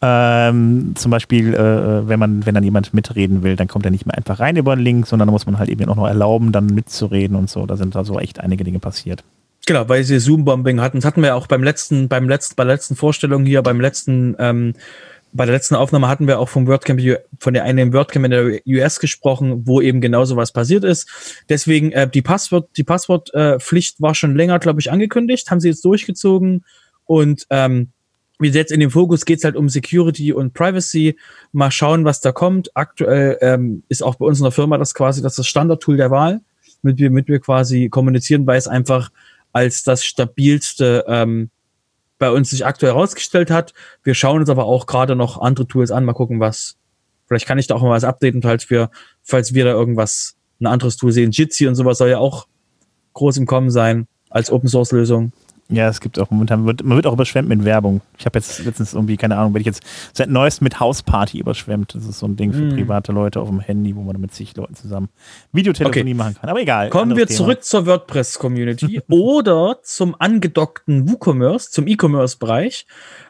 Ähm, 0.02 0.92
zum 0.94 1.10
Beispiel, 1.10 1.54
äh, 1.54 2.06
wenn 2.06 2.18
man, 2.18 2.44
wenn 2.44 2.54
dann 2.54 2.64
jemand 2.64 2.92
mitreden 2.92 3.42
will, 3.42 3.56
dann 3.56 3.68
kommt 3.68 3.86
er 3.86 3.90
nicht 3.90 4.04
mehr 4.04 4.16
einfach 4.16 4.40
rein 4.40 4.56
über 4.56 4.72
einen 4.72 4.82
Link, 4.82 5.06
sondern 5.06 5.30
muss 5.30 5.46
man 5.46 5.58
halt 5.58 5.70
eben 5.70 5.88
auch 5.88 5.96
noch 5.96 6.06
erlauben, 6.06 6.52
dann 6.52 6.66
mitzureden 6.66 7.34
und 7.34 7.48
so. 7.48 7.64
Da 7.64 7.78
sind 7.78 7.94
da 7.94 8.04
so 8.04 8.20
echt 8.20 8.40
einige 8.40 8.62
Dinge 8.62 8.78
passiert. 8.78 9.24
Genau, 9.66 9.88
weil 9.88 10.02
sie 10.02 10.18
Zoom-Bombing 10.18 10.80
hatten. 10.80 10.98
Das 10.98 11.04
hatten 11.04 11.22
wir 11.22 11.36
auch 11.36 11.46
beim 11.46 11.62
letzten, 11.62 12.08
beim 12.08 12.28
letzten, 12.28 12.56
bei 12.56 12.64
der 12.64 12.74
letzten 12.74 12.96
Vorstellung 12.96 13.44
hier, 13.44 13.62
beim 13.62 13.80
letzten 13.80 14.34
ähm, 14.38 14.74
bei 15.32 15.46
der 15.46 15.54
letzten 15.54 15.74
Aufnahme 15.74 16.08
hatten 16.08 16.26
wir 16.26 16.38
auch 16.38 16.48
vom 16.48 16.66
WordCamp, 16.66 17.00
von 17.38 17.54
der 17.54 17.64
einen 17.64 17.92
WordCamp 17.92 18.26
in 18.26 18.30
der 18.30 18.60
US 18.66 19.00
gesprochen, 19.00 19.66
wo 19.66 19.80
eben 19.80 20.00
genau 20.00 20.24
so 20.24 20.36
was 20.36 20.52
passiert 20.52 20.84
ist. 20.84 21.44
Deswegen, 21.48 21.92
äh, 21.92 22.08
die 22.08 22.22
Passwort, 22.22 22.68
die 22.76 22.84
Passwortpflicht 22.84 23.98
äh, 23.98 24.02
war 24.02 24.14
schon 24.14 24.36
länger, 24.36 24.58
glaube 24.58 24.80
ich, 24.80 24.92
angekündigt, 24.92 25.50
haben 25.50 25.60
sie 25.60 25.68
jetzt 25.68 25.84
durchgezogen 25.84 26.64
und 27.06 27.46
ähm, 27.50 27.88
wie 28.38 28.48
jetzt 28.48 28.72
in 28.72 28.80
dem 28.80 28.90
Fokus 28.90 29.24
geht's 29.24 29.44
halt 29.44 29.56
um 29.56 29.68
Security 29.68 30.32
und 30.32 30.52
Privacy. 30.52 31.16
Mal 31.52 31.70
schauen, 31.70 32.04
was 32.04 32.20
da 32.20 32.32
kommt. 32.32 32.76
Aktuell 32.76 33.38
ähm, 33.40 33.84
ist 33.88 34.02
auch 34.02 34.16
bei 34.16 34.26
uns 34.26 34.40
in 34.40 34.44
der 34.44 34.52
Firma 34.52 34.78
das 34.78 34.94
quasi 34.94 35.22
das, 35.22 35.36
das 35.36 35.46
Standardtool 35.46 35.96
der 35.96 36.10
Wahl, 36.10 36.40
mit 36.82 36.98
wir, 36.98 37.10
mit 37.10 37.28
wir 37.28 37.38
quasi 37.38 37.88
kommunizieren, 37.88 38.46
weil 38.46 38.58
es 38.58 38.66
einfach 38.66 39.10
als 39.52 39.82
das 39.82 40.04
stabilste 40.04 41.04
ähm, 41.06 41.50
bei 42.18 42.30
uns 42.30 42.50
sich 42.50 42.64
aktuell 42.64 42.92
herausgestellt 42.92 43.50
hat. 43.50 43.74
Wir 44.02 44.14
schauen 44.14 44.40
uns 44.40 44.48
aber 44.48 44.64
auch 44.64 44.86
gerade 44.86 45.16
noch 45.16 45.40
andere 45.40 45.66
Tools 45.66 45.90
an. 45.90 46.04
Mal 46.04 46.12
gucken, 46.12 46.40
was. 46.40 46.76
Vielleicht 47.26 47.46
kann 47.46 47.58
ich 47.58 47.66
da 47.66 47.74
auch 47.74 47.82
mal 47.82 47.90
was 47.90 48.04
updaten, 48.04 48.42
falls 48.42 48.68
wir, 48.70 48.90
falls 49.22 49.54
wir 49.54 49.64
da 49.64 49.70
irgendwas, 49.72 50.36
ein 50.60 50.66
anderes 50.66 50.96
Tool 50.96 51.12
sehen. 51.12 51.30
Jitsi 51.30 51.66
und 51.66 51.74
sowas 51.74 51.98
soll 51.98 52.10
ja 52.10 52.18
auch 52.18 52.46
groß 53.14 53.38
im 53.38 53.46
Kommen 53.46 53.70
sein 53.70 54.06
als 54.30 54.50
Open 54.50 54.68
Source 54.68 54.92
Lösung. 54.92 55.32
Ja, 55.72 55.88
es 55.88 56.00
gibt 56.00 56.18
auch 56.18 56.30
momentan, 56.30 56.66
wird, 56.66 56.84
man 56.84 56.96
wird 56.96 57.06
auch 57.06 57.14
überschwemmt 57.14 57.48
mit 57.48 57.64
Werbung. 57.64 58.00
Ich 58.18 58.26
habe 58.26 58.38
jetzt 58.38 58.64
letztens 58.64 58.94
irgendwie, 58.94 59.16
keine 59.16 59.36
Ahnung, 59.36 59.54
werde 59.54 59.60
ich 59.60 59.66
jetzt 59.66 59.82
seit 60.12 60.28
neuestem 60.28 60.64
mit 60.64 60.80
Hausparty 60.80 61.38
überschwemmt. 61.38 61.94
Das 61.94 62.06
ist 62.06 62.18
so 62.18 62.26
ein 62.26 62.36
Ding 62.36 62.52
für 62.52 62.62
mm. 62.62 62.76
private 62.76 63.12
Leute 63.12 63.40
auf 63.40 63.48
dem 63.48 63.60
Handy, 63.60 63.96
wo 63.96 64.02
man 64.02 64.20
mit 64.20 64.34
sich 64.34 64.56
Leuten 64.56 64.74
zusammen 64.74 65.08
Videotelefonie 65.52 66.00
okay. 66.00 66.14
machen 66.14 66.34
kann. 66.40 66.50
Aber 66.50 66.60
egal. 66.60 66.90
Kommen 66.90 67.16
wir 67.16 67.26
Thema. 67.26 67.36
zurück 67.36 67.64
zur 67.64 67.86
WordPress-Community 67.86 69.00
oder 69.08 69.78
zum 69.82 70.14
angedockten 70.18 71.08
WooCommerce, 71.08 71.70
zum 71.70 71.86
E-Commerce-Bereich. 71.86 72.86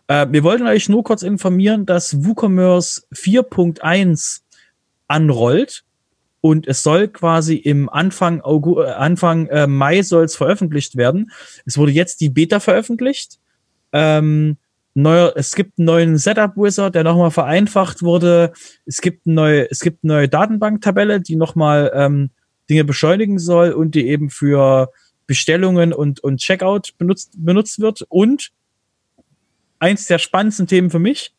Äh, 0.09 0.27
wir 0.31 0.43
wollten 0.43 0.67
euch 0.67 0.89
nur 0.89 1.05
kurz 1.05 1.23
informieren, 1.23 1.87
dass 1.87 2.25
WooCommerce 2.25 3.05
4.1 3.15 4.41
anrollt 5.07 5.85
und 6.43 6.67
es 6.67 6.83
soll 6.83 7.07
quasi 7.07 7.55
im 7.55 7.89
Anfang 7.89 8.41
August, 8.43 8.89
äh, 8.89 8.91
Anfang 8.91 9.47
äh, 9.47 9.69
Mai 9.69 10.03
soll 10.03 10.25
es 10.25 10.37
veröffentlicht 10.37 10.97
werden. 10.97 11.31
Es 11.65 11.79
wurde 11.79 11.93
jetzt 11.93 12.21
die 12.21 12.31
Beta 12.31 12.59
veröffentlicht. 12.59 13.39
Ähm, 13.93 14.57
neuer, 14.95 15.33
es 15.37 15.55
gibt 15.55 15.79
einen 15.79 15.87
neuen 15.87 16.19
Setup 16.19 16.57
Wizard, 16.57 16.97
der 16.97 17.05
nochmal 17.05 17.31
vereinfacht 17.31 18.03
wurde. 18.03 18.53
Es 18.87 19.01
gibt 19.01 19.25
eine 19.25 19.37
neue, 19.37 19.71
es 19.71 19.79
gibt 19.81 20.03
eine 20.03 20.15
neue 20.15 20.29
Datenbanktabelle, 20.29 21.21
die 21.21 21.37
nochmal 21.37 21.93
ähm, 21.95 22.31
Dinge 22.69 22.85
beschleunigen 22.85 23.39
soll 23.39 23.71
und 23.71 23.95
die 23.95 24.09
eben 24.09 24.29
für 24.29 24.91
Bestellungen 25.29 25.93
und, 25.93 26.19
und 26.19 26.39
Checkout 26.39 26.99
benutzt, 26.99 27.35
benutzt 27.37 27.79
wird. 27.79 28.05
Und 28.09 28.51
eins 29.79 30.09
der 30.09 30.19
spannendsten 30.19 30.67
Themen 30.67 30.91
für 30.91 30.99
mich, 30.99 31.35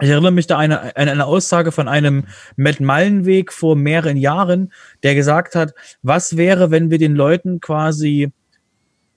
ich 0.00 0.08
erinnere 0.08 0.32
mich 0.32 0.46
da 0.46 0.58
an 0.58 0.72
eine, 0.72 0.96
eine, 0.96 1.26
Aussage 1.26 1.72
von 1.72 1.88
einem 1.88 2.24
Matt 2.56 2.80
Mallenweg 2.80 3.52
vor 3.52 3.76
mehreren 3.76 4.16
Jahren, 4.16 4.72
der 5.02 5.14
gesagt 5.14 5.54
hat, 5.54 5.74
was 6.02 6.36
wäre, 6.36 6.70
wenn 6.70 6.90
wir 6.90 6.98
den 6.98 7.14
Leuten 7.14 7.60
quasi, 7.60 8.32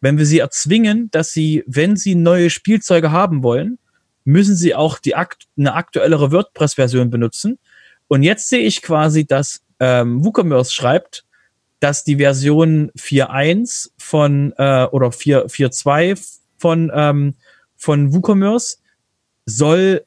wenn 0.01 0.17
wir 0.17 0.25
sie 0.25 0.39
erzwingen, 0.39 1.09
dass 1.11 1.31
sie, 1.31 1.63
wenn 1.67 1.95
sie 1.95 2.15
neue 2.15 2.49
Spielzeuge 2.49 3.11
haben 3.11 3.43
wollen, 3.43 3.79
müssen 4.25 4.55
sie 4.55 4.75
auch 4.75 4.99
die 4.99 5.15
akt 5.15 5.47
eine 5.57 5.73
aktuellere 5.73 6.31
WordPress-Version 6.31 7.09
benutzen. 7.09 7.59
Und 8.07 8.23
jetzt 8.23 8.49
sehe 8.49 8.61
ich 8.61 8.81
quasi, 8.81 9.25
dass 9.25 9.63
ähm, 9.79 10.23
WooCommerce 10.23 10.73
schreibt, 10.73 11.25
dass 11.79 12.03
die 12.03 12.17
Version 12.17 12.91
4.1 12.97 13.91
von 13.97 14.53
äh, 14.57 14.85
oder 14.85 15.07
4.2 15.07 16.39
von 16.57 16.91
ähm, 16.93 17.35
von 17.75 18.13
WooCommerce 18.13 18.77
soll 19.45 20.05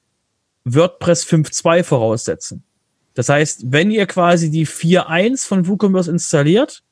WordPress 0.66 1.24
5.2 1.24 1.84
voraussetzen. 1.84 2.64
Das 3.14 3.28
heißt, 3.28 3.72
wenn 3.72 3.90
ihr 3.90 4.06
quasi 4.06 4.50
die 4.50 4.66
4.1 4.66 5.46
von 5.46 5.66
WooCommerce 5.66 6.10
installiert, 6.10 6.82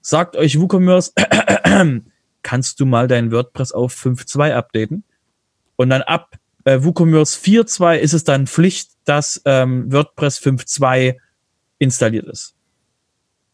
sagt 0.00 0.36
euch 0.36 0.58
WooCommerce, 0.58 1.12
kannst 2.42 2.80
du 2.80 2.86
mal 2.86 3.08
dein 3.08 3.32
WordPress 3.32 3.72
auf 3.72 3.94
5.2 3.94 4.52
updaten? 4.52 5.04
Und 5.76 5.90
dann 5.90 6.02
ab 6.02 6.36
äh, 6.64 6.82
WooCommerce 6.82 7.38
4.2 7.38 7.96
ist 7.98 8.14
es 8.14 8.24
dann 8.24 8.46
Pflicht, 8.46 8.92
dass 9.04 9.42
ähm, 9.44 9.92
WordPress 9.92 10.38
5.2 10.38 11.16
installiert 11.78 12.26
ist. 12.26 12.54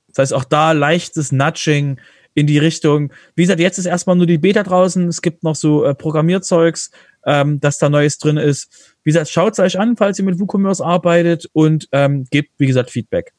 Das 0.09 0.19
heißt, 0.19 0.35
auch 0.35 0.45
da 0.45 0.73
leichtes 0.73 1.33
Nudging 1.33 1.99
in 2.35 2.47
die 2.47 2.59
Richtung. 2.59 3.13
Wie 3.35 3.43
gesagt, 3.43 3.61
jetzt 3.61 3.79
ist 3.79 3.87
erstmal 3.87 4.17
nur 4.17 4.27
die 4.27 4.39
Beta 4.39 4.63
draußen. 4.63 5.09
Es 5.09 5.23
gibt 5.23 5.43
noch 5.43 5.57
so 5.57 5.85
äh, 5.85 5.95
Programmierzeugs 5.95 6.91
ähm, 7.25 7.61
dass 7.61 7.79
da 7.79 7.89
Neues 7.89 8.19
drin 8.19 8.37
ist. 8.37 8.95
Wie 9.03 9.11
gesagt, 9.11 9.29
schaut 9.29 9.55
es 9.55 9.59
euch 9.59 9.79
an, 9.79 9.97
falls 9.97 10.19
ihr 10.19 10.25
mit 10.25 10.39
WooCommerce 10.39 10.81
arbeitet 10.81 11.47
und 11.53 11.89
ähm, 11.93 12.27
gebt, 12.31 12.51
wie 12.59 12.67
gesagt, 12.67 12.91
Feedback. 12.91 13.33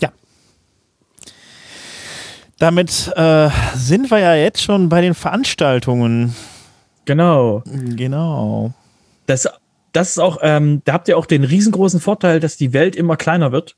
Ja. 0.00 0.12
Damit 2.58 3.12
äh, 3.16 3.50
sind 3.74 4.10
wir 4.10 4.18
ja 4.18 4.34
jetzt 4.34 4.62
schon 4.62 4.88
bei 4.88 5.00
den 5.00 5.14
Veranstaltungen. 5.14 6.34
Genau. 7.04 7.62
Genau. 7.66 8.74
Das, 9.26 9.48
das 9.92 10.10
ist 10.10 10.18
auch, 10.18 10.38
ähm, 10.42 10.82
da 10.84 10.92
habt 10.92 11.08
ihr 11.08 11.16
auch 11.16 11.26
den 11.26 11.44
riesengroßen 11.44 12.00
Vorteil, 12.00 12.40
dass 12.40 12.56
die 12.56 12.72
Welt 12.72 12.96
immer 12.96 13.16
kleiner 13.16 13.52
wird. 13.52 13.76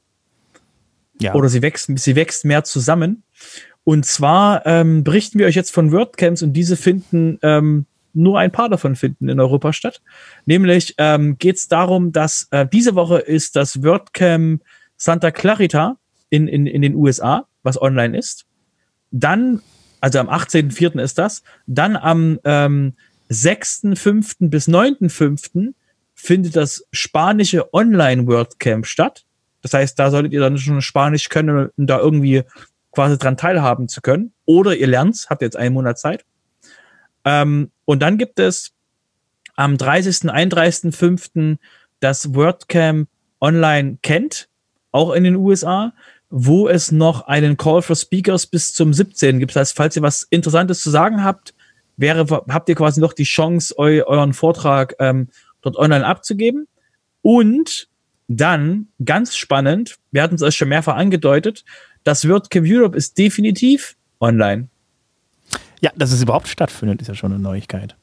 Ja. 1.20 1.34
Oder 1.34 1.48
sie 1.48 1.62
wächst, 1.62 1.90
sie 1.96 2.16
wächst 2.16 2.44
mehr 2.44 2.64
zusammen. 2.64 3.22
Und 3.84 4.04
zwar 4.04 4.66
ähm, 4.66 5.02
berichten 5.02 5.38
wir 5.38 5.46
euch 5.46 5.54
jetzt 5.54 5.72
von 5.72 5.92
WordCamps 5.92 6.42
und 6.42 6.52
diese 6.52 6.76
finden 6.76 7.38
ähm, 7.42 7.86
nur 8.14 8.38
ein 8.38 8.52
paar 8.52 8.68
davon 8.68 8.96
finden 8.96 9.28
in 9.28 9.40
Europa 9.40 9.72
statt. 9.72 10.00
Nämlich 10.46 10.94
ähm, 10.98 11.38
geht 11.38 11.56
es 11.56 11.68
darum, 11.68 12.12
dass 12.12 12.48
äh, 12.50 12.66
diese 12.66 12.94
Woche 12.94 13.18
ist 13.18 13.56
das 13.56 13.82
WordCamp 13.82 14.62
Santa 14.96 15.30
Clarita 15.30 15.96
in, 16.30 16.48
in, 16.48 16.66
in 16.66 16.82
den 16.82 16.94
USA, 16.94 17.46
was 17.62 17.80
online 17.80 18.16
ist. 18.16 18.46
Dann, 19.10 19.62
also 20.00 20.18
am 20.18 20.28
18.04. 20.28 21.00
ist 21.00 21.18
das. 21.18 21.42
Dann 21.66 21.96
am 21.96 22.38
ähm, 22.44 22.94
6.05. 23.30 24.48
bis 24.48 24.68
9.05. 24.68 25.74
findet 26.14 26.56
das 26.56 26.84
spanische 26.92 27.72
Online 27.72 28.26
WordCamp 28.26 28.86
statt. 28.86 29.24
Das 29.62 29.74
heißt, 29.74 29.98
da 29.98 30.10
solltet 30.10 30.32
ihr 30.32 30.40
dann 30.40 30.58
schon 30.58 30.82
Spanisch 30.82 31.28
können, 31.28 31.70
um 31.76 31.86
da 31.86 31.98
irgendwie 31.98 32.42
quasi 32.92 33.18
dran 33.18 33.36
teilhaben 33.36 33.88
zu 33.88 34.00
können. 34.00 34.32
Oder 34.44 34.76
ihr 34.76 34.86
lernt 34.86 35.26
habt 35.28 35.42
jetzt 35.42 35.56
einen 35.56 35.74
Monat 35.74 35.98
Zeit. 35.98 36.24
Ähm, 37.28 37.70
und 37.84 38.00
dann 38.00 38.16
gibt 38.16 38.40
es 38.40 38.72
am 39.54 39.76
30., 39.76 40.30
31.05. 40.30 41.58
das 42.00 42.34
WordCamp 42.34 43.06
Online 43.38 43.98
kennt, 44.00 44.48
auch 44.92 45.12
in 45.12 45.24
den 45.24 45.36
USA, 45.36 45.92
wo 46.30 46.68
es 46.68 46.90
noch 46.90 47.26
einen 47.26 47.58
Call 47.58 47.82
for 47.82 47.96
Speakers 47.96 48.46
bis 48.46 48.72
zum 48.72 48.94
17. 48.94 49.38
gibt. 49.40 49.54
Das 49.54 49.60
heißt, 49.60 49.76
falls 49.76 49.96
ihr 49.96 50.02
was 50.02 50.22
Interessantes 50.30 50.82
zu 50.82 50.88
sagen 50.88 51.22
habt, 51.22 51.54
wäre, 51.98 52.26
habt 52.48 52.68
ihr 52.70 52.74
quasi 52.74 52.98
noch 52.98 53.12
die 53.12 53.24
Chance, 53.24 53.74
eu, 53.76 54.02
euren 54.06 54.32
Vortrag 54.32 54.94
ähm, 54.98 55.28
dort 55.60 55.76
online 55.76 56.06
abzugeben. 56.06 56.66
Und 57.20 57.88
dann, 58.26 58.88
ganz 59.04 59.36
spannend, 59.36 59.98
wir 60.12 60.22
hatten 60.22 60.36
es 60.36 60.42
euch 60.42 60.56
schon 60.56 60.68
mehrfach 60.70 60.96
angedeutet, 60.96 61.64
das 62.04 62.26
WordCamp 62.26 62.66
Europe 62.66 62.96
ist 62.96 63.18
definitiv 63.18 63.96
online. 64.18 64.68
Ja, 65.80 65.90
dass 65.96 66.12
es 66.12 66.22
überhaupt 66.22 66.48
stattfindet, 66.48 67.00
ist 67.00 67.08
ja 67.08 67.14
schon 67.14 67.32
eine 67.32 67.42
Neuigkeit. 67.42 67.96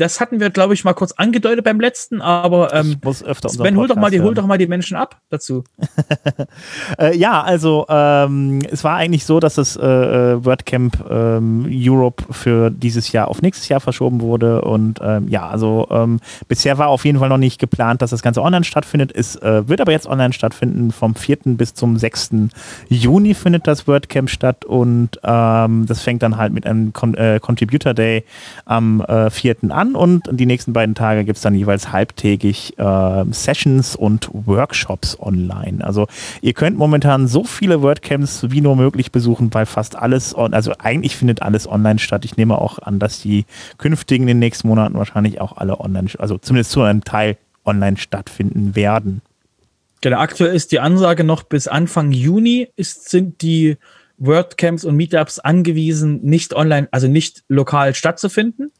Das 0.00 0.18
hatten 0.18 0.40
wir, 0.40 0.48
glaube 0.50 0.72
ich, 0.72 0.82
mal 0.82 0.94
kurz 0.94 1.12
angedeutet 1.12 1.62
beim 1.64 1.78
letzten, 1.78 2.22
aber 2.22 2.72
ähm, 2.72 2.96
muss 3.04 3.22
öfter 3.22 3.50
Sven, 3.50 3.76
hol 3.76 3.86
doch, 3.86 3.96
mal 3.96 4.10
die, 4.10 4.20
hol 4.20 4.34
doch 4.34 4.46
mal 4.46 4.56
die 4.56 4.66
Menschen 4.66 4.96
ab 4.96 5.20
dazu. 5.28 5.62
äh, 6.98 7.14
ja, 7.16 7.42
also 7.42 7.84
ähm, 7.88 8.60
es 8.70 8.82
war 8.82 8.96
eigentlich 8.96 9.26
so, 9.26 9.40
dass 9.40 9.56
das 9.56 9.76
äh, 9.76 9.86
äh, 9.86 10.44
WordCamp 10.44 11.04
ähm, 11.10 11.68
Europe 11.70 12.24
für 12.30 12.70
dieses 12.70 13.12
Jahr 13.12 13.28
auf 13.28 13.42
nächstes 13.42 13.68
Jahr 13.68 13.80
verschoben 13.80 14.22
wurde 14.22 14.62
und 14.62 15.00
ähm, 15.02 15.28
ja, 15.28 15.46
also 15.48 15.86
ähm, 15.90 16.20
bisher 16.48 16.78
war 16.78 16.88
auf 16.88 17.04
jeden 17.04 17.18
Fall 17.18 17.28
noch 17.28 17.36
nicht 17.36 17.60
geplant, 17.60 18.00
dass 18.00 18.10
das 18.10 18.22
Ganze 18.22 18.40
online 18.42 18.64
stattfindet. 18.64 19.12
Es 19.14 19.36
äh, 19.36 19.68
wird 19.68 19.82
aber 19.82 19.92
jetzt 19.92 20.06
online 20.06 20.32
stattfinden. 20.32 20.92
Vom 20.92 21.14
4. 21.14 21.38
bis 21.44 21.74
zum 21.74 21.98
6. 21.98 22.30
Juni 22.88 23.34
findet 23.34 23.66
das 23.66 23.86
WordCamp 23.86 24.30
statt 24.30 24.64
und 24.64 25.20
ähm, 25.24 25.84
das 25.86 26.00
fängt 26.00 26.22
dann 26.22 26.38
halt 26.38 26.54
mit 26.54 26.66
einem 26.66 26.94
Con 26.94 27.14
äh, 27.14 27.38
Contributor 27.40 27.92
Day 27.92 28.24
am 28.64 29.02
äh, 29.02 29.28
4. 29.28 29.56
an 29.68 29.89
und 29.94 30.28
die 30.30 30.46
nächsten 30.46 30.72
beiden 30.72 30.94
Tage 30.94 31.24
gibt 31.24 31.36
es 31.36 31.42
dann 31.42 31.54
jeweils 31.54 31.92
halbtägig 31.92 32.78
äh, 32.78 33.24
Sessions 33.30 33.96
und 33.96 34.28
Workshops 34.32 35.18
online. 35.20 35.84
Also 35.84 36.06
ihr 36.40 36.52
könnt 36.52 36.76
momentan 36.76 37.26
so 37.26 37.44
viele 37.44 37.82
WordCamps 37.82 38.50
wie 38.50 38.60
nur 38.60 38.76
möglich 38.76 39.12
besuchen, 39.12 39.52
weil 39.52 39.66
fast 39.66 39.96
alles, 39.96 40.36
on 40.36 40.54
also 40.54 40.72
eigentlich 40.78 41.16
findet 41.16 41.42
alles 41.42 41.68
online 41.68 41.98
statt. 41.98 42.24
Ich 42.24 42.36
nehme 42.36 42.58
auch 42.58 42.78
an, 42.78 42.98
dass 42.98 43.20
die 43.20 43.44
künftigen 43.78 44.24
in 44.24 44.28
den 44.28 44.38
nächsten 44.38 44.68
Monaten 44.68 44.94
wahrscheinlich 44.94 45.40
auch 45.40 45.56
alle 45.56 45.80
online, 45.80 46.08
also 46.18 46.38
zumindest 46.38 46.72
zu 46.72 46.82
einem 46.82 47.04
Teil 47.04 47.36
online 47.64 47.96
stattfinden 47.96 48.74
werden. 48.74 49.22
Genau, 50.00 50.18
aktuell 50.18 50.54
ist 50.54 50.72
die 50.72 50.80
Ansage 50.80 51.24
noch 51.24 51.42
bis 51.42 51.68
Anfang 51.68 52.12
Juni 52.12 52.68
ist, 52.76 53.10
sind 53.10 53.42
die 53.42 53.76
WordCamps 54.16 54.84
und 54.84 54.96
Meetups 54.96 55.38
angewiesen, 55.38 56.20
nicht 56.22 56.54
online, 56.54 56.88
also 56.90 57.08
nicht 57.08 57.42
lokal 57.48 57.94
stattzufinden. 57.94 58.70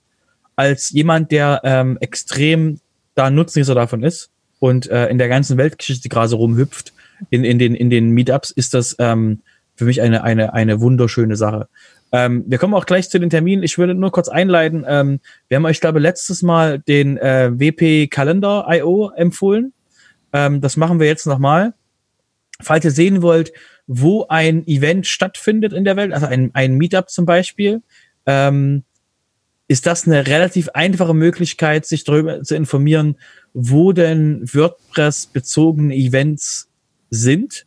Als 0.60 0.90
jemand, 0.90 1.30
der 1.32 1.62
ähm, 1.64 1.96
extrem 2.02 2.80
da 3.14 3.30
Nutznießer 3.30 3.74
davon 3.74 4.02
ist 4.02 4.28
und 4.58 4.90
äh, 4.90 5.08
in 5.08 5.16
der 5.16 5.30
ganzen 5.30 5.56
Weltgeschichte 5.56 6.10
gerade 6.10 6.34
rumhüpft, 6.34 6.92
in, 7.30 7.44
in, 7.44 7.58
den, 7.58 7.74
in 7.74 7.88
den 7.88 8.10
Meetups, 8.10 8.50
ist 8.50 8.74
das 8.74 8.94
ähm, 8.98 9.40
für 9.74 9.86
mich 9.86 10.02
eine, 10.02 10.22
eine, 10.22 10.52
eine 10.52 10.82
wunderschöne 10.82 11.36
Sache. 11.36 11.66
Ähm, 12.12 12.44
wir 12.46 12.58
kommen 12.58 12.74
auch 12.74 12.84
gleich 12.84 13.08
zu 13.08 13.18
den 13.18 13.30
Terminen. 13.30 13.62
Ich 13.62 13.78
würde 13.78 13.94
nur 13.94 14.12
kurz 14.12 14.28
einleiten. 14.28 14.84
Ähm, 14.86 15.20
wir 15.48 15.56
haben 15.56 15.64
euch, 15.64 15.80
glaube 15.80 15.98
ich, 15.98 16.02
letztes 16.02 16.42
Mal 16.42 16.78
den 16.78 17.16
äh, 17.16 17.52
WP 17.58 18.08
Kalender 18.10 18.66
IO 18.68 19.12
empfohlen. 19.16 19.72
Ähm, 20.34 20.60
das 20.60 20.76
machen 20.76 21.00
wir 21.00 21.06
jetzt 21.06 21.26
nochmal. 21.26 21.72
Falls 22.60 22.84
ihr 22.84 22.90
sehen 22.90 23.22
wollt, 23.22 23.50
wo 23.86 24.26
ein 24.28 24.66
Event 24.66 25.06
stattfindet 25.06 25.72
in 25.72 25.86
der 25.86 25.96
Welt, 25.96 26.12
also 26.12 26.26
ein, 26.26 26.50
ein 26.52 26.74
Meetup 26.74 27.08
zum 27.08 27.24
Beispiel, 27.24 27.80
ähm, 28.26 28.84
ist 29.70 29.86
das 29.86 30.04
eine 30.04 30.26
relativ 30.26 30.68
einfache 30.70 31.14
Möglichkeit, 31.14 31.86
sich 31.86 32.02
darüber 32.02 32.42
zu 32.42 32.56
informieren, 32.56 33.14
wo 33.54 33.92
denn 33.92 34.42
WordPress-bezogene 34.52 35.94
Events 35.94 36.68
sind. 37.10 37.66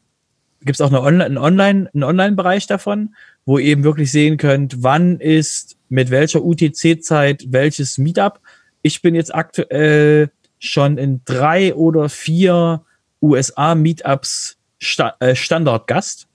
Gibt 0.60 0.76
es 0.76 0.82
auch 0.82 0.90
eine 0.90 1.02
Online, 1.02 1.24
einen 1.24 1.38
Online, 1.38 1.90
einen 1.94 2.04
Online-Bereich 2.04 2.68
davon, 2.68 3.16
wo 3.46 3.58
ihr 3.58 3.68
eben 3.68 3.86
wirklich 3.86 4.12
sehen 4.12 4.36
könnt, 4.36 4.84
wann 4.84 5.22
ist 5.22 5.78
mit 5.88 6.12
welcher 6.12 6.44
UTC-Zeit 6.44 7.46
welches 7.48 7.98
Meetup. 7.98 8.42
Ich 8.82 9.02
bin 9.02 9.16
jetzt 9.16 9.34
aktuell 9.34 10.30
schon 10.60 10.98
in 10.98 11.22
drei 11.24 11.74
oder 11.74 12.10
vier 12.10 12.84
USA-Meetups 13.22 14.58
Sta 14.78 15.16
äh, 15.22 15.36
Standardgast. 15.36 16.28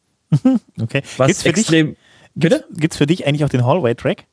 okay. 0.80 1.02
Was 1.18 1.26
gibt's 1.26 1.42
für 1.42 1.48
extrem. 1.50 1.88
Dich, 1.88 1.98
Bitte? 2.34 2.64
Gibt 2.74 2.94
es 2.94 2.96
für 2.96 3.06
dich 3.06 3.26
eigentlich 3.26 3.44
auch 3.44 3.50
den 3.50 3.66
Hallway-Track? 3.66 4.24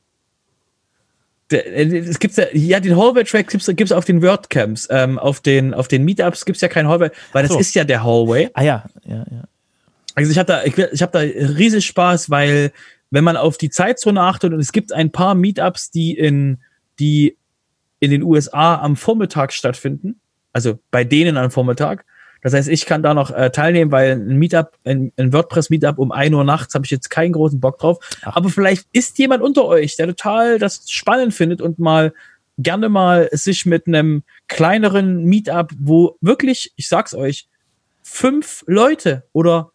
Äh, 1.52 1.84
es 1.98 2.18
gibt 2.18 2.36
ja, 2.36 2.46
ja, 2.52 2.80
den 2.80 2.96
Hallway-Track 2.96 3.48
gibt 3.48 3.68
es 3.68 3.92
auf 3.92 4.04
den 4.04 4.22
WordCamps. 4.22 4.88
Ähm, 4.90 5.18
auf, 5.18 5.40
den, 5.40 5.74
auf 5.74 5.88
den 5.88 6.04
Meetups 6.04 6.44
gibt 6.44 6.56
es 6.56 6.62
ja 6.62 6.68
keinen 6.68 6.88
Hallway, 6.88 7.10
weil 7.32 7.42
das 7.42 7.52
so. 7.52 7.58
ist 7.58 7.74
ja 7.74 7.84
der 7.84 8.04
Hallway. 8.04 8.50
Ah 8.54 8.62
ja, 8.62 8.84
ja, 9.04 9.24
ja. 9.30 9.44
Also 10.14 10.30
ich 10.30 10.38
habe 10.38 10.46
da, 10.46 10.64
ich, 10.64 10.76
ich 10.78 11.02
hab 11.02 11.12
da 11.12 11.18
riesig 11.18 11.84
Spaß, 11.86 12.30
weil 12.30 12.72
wenn 13.10 13.22
man 13.22 13.36
auf 13.36 13.58
die 13.58 13.70
Zeitzone 13.70 14.20
achtet 14.20 14.52
und 14.52 14.60
es 14.60 14.72
gibt 14.72 14.92
ein 14.92 15.12
paar 15.12 15.34
Meetups, 15.34 15.90
die 15.90 16.16
in, 16.16 16.58
die 16.98 17.36
in 18.00 18.10
den 18.10 18.22
USA 18.22 18.76
am 18.76 18.96
Vormittag 18.96 19.52
stattfinden, 19.52 20.18
also 20.52 20.78
bei 20.90 21.04
denen 21.04 21.36
am 21.36 21.50
Vormittag, 21.50 22.04
das 22.46 22.54
heißt, 22.54 22.68
ich 22.68 22.86
kann 22.86 23.02
da 23.02 23.12
noch 23.12 23.32
äh, 23.32 23.50
teilnehmen, 23.50 23.90
weil 23.90 24.12
ein 24.12 24.36
Meetup, 24.36 24.78
ein, 24.84 25.10
ein 25.16 25.32
WordPress-Meetup 25.32 25.98
um 25.98 26.12
ein 26.12 26.32
Uhr 26.32 26.44
nachts 26.44 26.76
habe 26.76 26.84
ich 26.84 26.92
jetzt 26.92 27.10
keinen 27.10 27.32
großen 27.32 27.58
Bock 27.58 27.78
drauf. 27.80 27.98
Ach. 28.22 28.36
Aber 28.36 28.50
vielleicht 28.50 28.86
ist 28.92 29.18
jemand 29.18 29.42
unter 29.42 29.64
euch, 29.64 29.96
der 29.96 30.06
total 30.06 30.60
das 30.60 30.88
spannend 30.88 31.34
findet 31.34 31.60
und 31.60 31.80
mal 31.80 32.14
gerne 32.56 32.88
mal 32.88 33.28
sich 33.32 33.66
mit 33.66 33.88
einem 33.88 34.22
kleineren 34.46 35.24
Meetup, 35.24 35.72
wo 35.76 36.18
wirklich, 36.20 36.72
ich 36.76 36.88
sag's 36.88 37.14
euch, 37.14 37.48
fünf 38.04 38.62
Leute 38.68 39.24
oder 39.32 39.72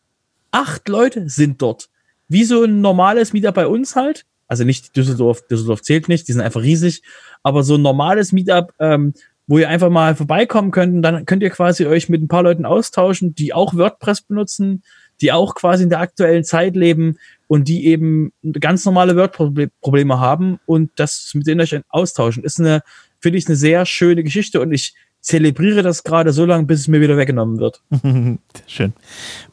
acht 0.51 0.87
Leute 0.87 1.29
sind 1.29 1.61
dort. 1.61 1.89
Wie 2.29 2.45
so 2.45 2.63
ein 2.63 2.79
normales 2.79 3.33
Meetup 3.33 3.55
bei 3.55 3.67
uns 3.67 3.97
halt. 3.97 4.23
Also 4.47 4.63
nicht 4.63 4.95
Düsseldorf, 4.95 5.45
Düsseldorf 5.45 5.81
zählt 5.81 6.07
nicht, 6.07 6.29
die 6.29 6.31
sind 6.31 6.41
einfach 6.41 6.61
riesig. 6.61 7.01
Aber 7.43 7.63
so 7.63 7.75
ein 7.75 7.81
normales 7.81 8.31
Meetup, 8.31 8.73
ähm, 8.79 9.13
wo 9.47 9.57
ihr 9.57 9.69
einfach 9.69 9.89
mal 9.89 10.15
vorbeikommen 10.15 10.71
könnt 10.71 10.95
und 10.95 11.01
dann 11.01 11.25
könnt 11.25 11.43
ihr 11.43 11.49
quasi 11.49 11.85
euch 11.85 12.09
mit 12.09 12.21
ein 12.21 12.27
paar 12.27 12.43
Leuten 12.43 12.65
austauschen, 12.65 13.35
die 13.35 13.53
auch 13.53 13.73
WordPress 13.75 14.21
benutzen, 14.21 14.83
die 15.19 15.31
auch 15.31 15.55
quasi 15.55 15.83
in 15.83 15.89
der 15.89 15.99
aktuellen 15.99 16.43
Zeit 16.43 16.75
leben 16.75 17.17
und 17.47 17.67
die 17.67 17.85
eben 17.85 18.31
ganz 18.59 18.85
normale 18.85 19.15
WordPress-Probleme 19.15 20.19
haben 20.19 20.59
und 20.65 20.91
das 20.95 21.31
mit 21.33 21.47
denen 21.47 21.61
euch 21.61 21.79
austauschen. 21.89 22.43
Ist 22.43 22.59
eine, 22.59 22.81
finde 23.19 23.37
ich, 23.37 23.47
eine 23.47 23.55
sehr 23.55 23.85
schöne 23.85 24.23
Geschichte 24.23 24.61
und 24.61 24.71
ich 24.71 24.93
zelebriere 25.21 25.83
das 25.83 26.03
gerade 26.03 26.33
so 26.33 26.45
lange, 26.45 26.65
bis 26.65 26.81
es 26.81 26.87
mir 26.87 27.01
wieder 27.01 27.17
weggenommen 27.17 27.59
wird. 27.59 27.81
Schön. 28.67 28.93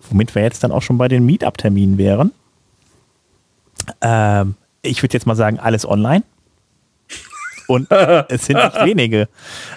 Womit 0.09 0.35
wir 0.35 0.43
jetzt 0.43 0.65
dann 0.65 0.73
auch 0.73 0.83
schon 0.83 0.97
bei 0.97 1.09
den 1.09 1.27
Meetup-Terminen 1.27 1.99
wären. 1.99 2.33
Ähm, 4.01 4.55
ich 4.83 5.03
würde 5.03 5.15
jetzt 5.15 5.27
mal 5.27 5.37
sagen, 5.37 5.59
alles 5.59 5.87
online. 5.87 6.25
Und 7.69 7.87
es 8.29 8.47
sind 8.47 8.57
nicht 8.57 8.85
wenige. 8.85 9.29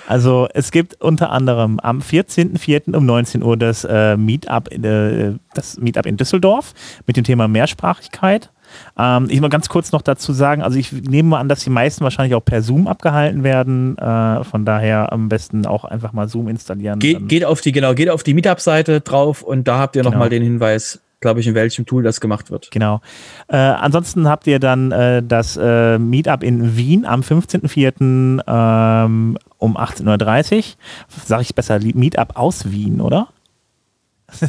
Also 0.08 0.47
es 0.54 0.71
gibt 0.71 0.99
unter 1.01 1.30
anderem 1.30 1.80
am 1.82 1.99
14.04. 1.99 2.95
um 2.95 3.06
19 3.06 3.43
Uhr 3.43 3.58
das, 3.58 3.84
äh, 3.84 4.17
Meetup, 4.17 4.71
äh, 4.71 5.34
das 5.54 5.77
Meetup 5.77 6.06
in 6.06 6.17
Düsseldorf 6.17 6.73
mit 7.06 7.17
dem 7.17 7.25
Thema 7.25 7.47
Mehrsprachigkeit. 7.47 8.49
Ähm, 8.97 9.27
ich 9.30 9.41
will 9.41 9.49
ganz 9.49 9.67
kurz 9.67 9.91
noch 9.91 10.01
dazu 10.01 10.32
sagen, 10.32 10.62
also 10.62 10.80
ich 10.80 10.93
nehme 10.93 11.30
mal 11.30 11.39
an, 11.39 11.49
dass 11.49 11.60
die 11.65 11.69
meisten 11.69 12.04
wahrscheinlich 12.06 12.34
auch 12.36 12.45
per 12.45 12.62
Zoom 12.62 12.88
abgehalten 12.88 13.43
werden. 13.43 13.97
Äh, 13.97 14.45
von 14.45 14.63
daher 14.63 15.12
am 15.12 15.27
besten 15.27 15.65
auch 15.65 15.84
einfach 15.84 16.13
mal 16.13 16.30
Zoom 16.30 16.47
installieren. 16.47 16.99
Ge 16.99 17.19
geht 17.19 17.43
auf 17.43 17.60
die, 17.60 17.73
genau, 17.73 17.93
geht 17.93 18.10
auf 18.10 18.23
die 18.23 18.34
Meetup-Seite 18.34 19.01
drauf 19.01 19.41
und 19.41 19.67
da 19.67 19.80
habt 19.80 19.97
ihr 19.97 20.04
genau. 20.04 20.12
nochmal 20.12 20.30
den 20.30 20.43
Hinweis 20.43 21.01
glaube 21.21 21.39
ich, 21.39 21.47
in 21.47 21.55
welchem 21.55 21.86
Tool 21.86 22.03
das 22.03 22.19
gemacht 22.19 22.51
wird. 22.51 22.69
Genau. 22.71 23.01
Äh, 23.47 23.55
ansonsten 23.57 24.27
habt 24.27 24.47
ihr 24.47 24.60
dann 24.60 24.91
äh, 24.91 25.23
das 25.23 25.55
äh, 25.55 25.97
Meetup 25.97 26.43
in 26.43 26.75
Wien 26.75 27.05
am 27.05 27.21
15.04. 27.21 28.43
Ähm, 28.47 29.38
um 29.57 29.77
18.30 29.77 30.57
Uhr. 30.57 30.63
Sage 31.25 31.43
ich 31.43 31.55
besser, 31.55 31.79
Meetup 31.79 32.36
aus 32.36 32.71
Wien, 32.71 32.99
oder? 32.99 33.29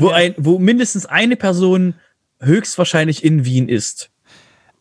wo, 0.00 0.08
ein, 0.10 0.34
wo 0.36 0.58
mindestens 0.58 1.06
eine 1.06 1.36
Person 1.36 1.94
höchstwahrscheinlich 2.40 3.24
in 3.24 3.44
Wien 3.44 3.68
ist. 3.68 4.11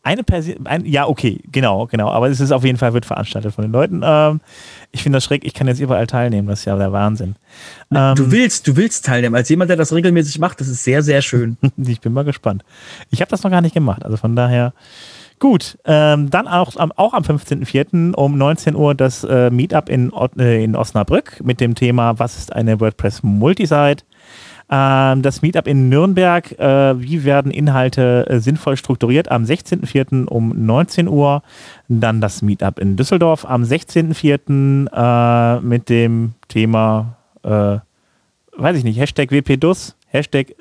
Eine 0.04 0.24
Person, 0.24 0.66
ein, 0.66 0.86
ja, 0.86 1.08
okay, 1.08 1.42
genau, 1.52 1.86
genau. 1.86 2.10
Aber 2.10 2.28
es 2.28 2.40
ist 2.40 2.52
auf 2.52 2.64
jeden 2.64 2.80
Fall, 2.80 2.94
wird 2.94 3.06
veranstaltet 3.06 3.54
von 3.54 3.64
den 3.64 3.72
Leuten. 3.72 4.02
Ähm, 4.04 4.42
ich 4.92 5.04
finde 5.04 5.18
das 5.18 5.26
schräg, 5.26 5.46
ich 5.46 5.54
kann 5.54 5.68
jetzt 5.68 5.80
überall 5.80 6.08
teilnehmen, 6.08 6.48
das 6.48 6.60
ist 6.60 6.66
ja 6.66 6.76
der 6.76 6.92
Wahnsinn. 6.92 7.36
Ähm, 7.94 8.16
du 8.16 8.32
willst, 8.32 8.68
du 8.68 8.76
willst 8.76 9.06
teilnehmen. 9.06 9.36
Als 9.36 9.50
jemand, 9.50 9.70
der 9.70 9.78
das 9.78 9.94
regelmäßig 9.94 10.40
macht, 10.40 10.60
das 10.60 10.70
ist 10.70 10.84
sehr, 10.84 11.04
sehr 11.04 11.22
schön. 11.22 11.58
ich 11.78 12.02
bin 12.02 12.14
mal 12.14 12.24
gespannt. 12.24 12.64
Ich 13.12 13.22
habe 13.22 13.30
das 13.30 13.44
noch 13.44 13.52
gar 13.52 13.62
nicht 13.62 13.76
gemacht, 13.76 14.04
also 14.04 14.18
von 14.18 14.36
daher. 14.36 14.74
Gut, 15.38 15.78
ähm, 15.86 16.30
dann 16.30 16.48
auch, 16.48 16.76
auch 16.98 17.14
am 17.14 17.24
15.04. 17.24 18.14
um 18.14 18.38
19 18.38 18.76
Uhr 18.76 18.94
das 18.94 19.24
äh, 19.24 19.50
Meetup 19.50 19.90
in, 19.90 20.12
äh, 20.38 20.64
in 20.64 20.76
Osnabrück 20.76 21.42
mit 21.44 21.60
dem 21.60 21.74
Thema 21.74 22.20
Was 22.20 22.38
ist 22.38 22.54
eine 22.54 22.80
WordPress 22.80 23.24
Multisite? 23.24 24.04
Ähm, 24.74 25.22
das 25.22 25.42
Meetup 25.42 25.68
in 25.68 25.90
Nürnberg, 25.90 26.58
äh, 26.58 27.00
wie 27.02 27.26
werden 27.26 27.52
Inhalte 27.52 28.26
äh, 28.30 28.40
sinnvoll 28.40 28.78
strukturiert, 28.78 29.30
am 29.30 29.44
16.04. 29.44 30.26
um 30.28 30.54
19 30.66 31.10
Uhr. 31.10 31.44
Dann 31.90 32.22
das 32.22 32.42
Meetup 32.42 32.80
in 32.80 32.96
Düsseldorf 32.96 33.46
am 33.46 33.64
16.04. 33.64 34.88
Äh, 35.58 35.62
mit 35.62 35.90
dem 35.90 36.36
Thema, 36.48 37.18
äh, 37.44 37.80
weiß 38.58 38.78
ich 38.78 38.86
nicht, 38.86 38.98
Hashtag 38.98 39.32
WPDUS, 39.32 39.98
Hashtag 40.08 40.56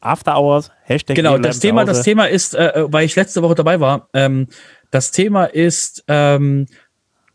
After 0.00 0.36
Hours, 0.36 0.72
Hashtag 0.82 1.14
Genau, 1.14 1.38
das 1.38 1.60
Thema, 1.60 1.84
das 1.84 2.02
Thema 2.02 2.26
ist, 2.26 2.54
äh, 2.54 2.84
weil 2.88 3.04
ich 3.04 3.14
letzte 3.14 3.42
Woche 3.42 3.54
dabei 3.54 3.78
war, 3.78 4.08
ähm, 4.12 4.48
das 4.90 5.12
Thema 5.12 5.44
ist 5.44 6.04
ähm, 6.08 6.66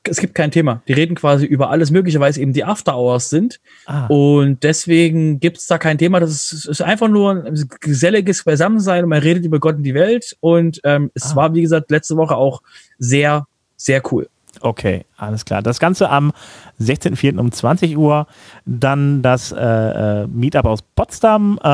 es 0.04 0.18
gibt 0.18 0.36
kein 0.36 0.52
Thema. 0.52 0.82
Die 0.88 0.94
reden 0.94 1.16
quasi 1.16 1.46
über 1.46 1.70
alles 1.70 1.92
Mögliche, 1.92 2.20
weil 2.20 2.32
es 2.32 2.38
eben 2.38 2.54
die 2.54 2.64
After 2.64 2.96
Hours 2.96 3.30
sind. 3.30 3.60
Ah. 3.86 4.08
Und 4.08 4.64
deswegen 4.64 5.40
gibt 5.40 5.58
es 5.58 5.68
da 5.68 5.78
kein 5.78 5.98
Thema. 5.98 6.20
Das 6.20 6.32
ist, 6.32 6.66
ist, 6.66 6.82
einfach 6.82 7.08
nur 7.08 7.46
ein 7.46 7.70
geselliges 7.80 8.44
Beisammensein 8.44 9.04
und 9.04 9.10
man 9.10 9.22
redet 9.22 9.46
über 9.46 9.60
Gott 9.60 9.76
und 9.76 9.84
die 9.84 9.94
Welt. 9.94 10.36
Und 10.40 10.82
ähm, 10.84 11.12
es 11.14 11.32
ah. 11.32 11.36
war, 11.36 11.54
wie 11.54 11.62
gesagt, 11.62 11.92
letzte 11.92 12.18
Woche 12.18 12.36
auch 12.36 12.62
sehr, 12.98 13.46
Sehr 13.78 14.02
cool. 14.12 14.30
Okay, 14.60 15.06
alles 15.18 15.46
klar. 15.46 15.62
Das 15.62 15.80
Ganze 15.80 16.10
am 16.10 16.34
16.04. 16.80 17.38
um 17.38 17.52
20 17.52 17.98
Uhr. 17.98 18.28
Dann 18.66 19.22
das 19.22 19.52
äh, 19.52 19.58
äh, 19.60 20.28
Meetup 20.28 20.66
aus 20.66 20.82
Potsdam. 20.82 21.58
Äh, 21.64 21.68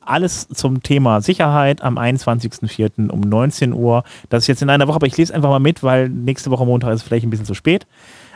alles 0.00 0.48
zum 0.48 0.82
Thema 0.82 1.20
Sicherheit 1.20 1.82
am 1.82 1.98
21.04. 1.98 3.08
um 3.10 3.20
19 3.20 3.72
Uhr. 3.72 4.02
Das 4.28 4.44
ist 4.44 4.46
jetzt 4.48 4.62
in 4.62 4.70
einer 4.70 4.88
Woche, 4.88 4.96
aber 4.96 5.06
ich 5.06 5.16
lese 5.16 5.34
einfach 5.34 5.50
mal 5.50 5.60
mit, 5.60 5.82
weil 5.82 6.08
nächste 6.08 6.50
Woche 6.50 6.66
Montag 6.66 6.92
ist 6.92 7.02
vielleicht 7.02 7.24
ein 7.24 7.30
bisschen 7.30 7.46
zu 7.46 7.54
spät. 7.54 7.86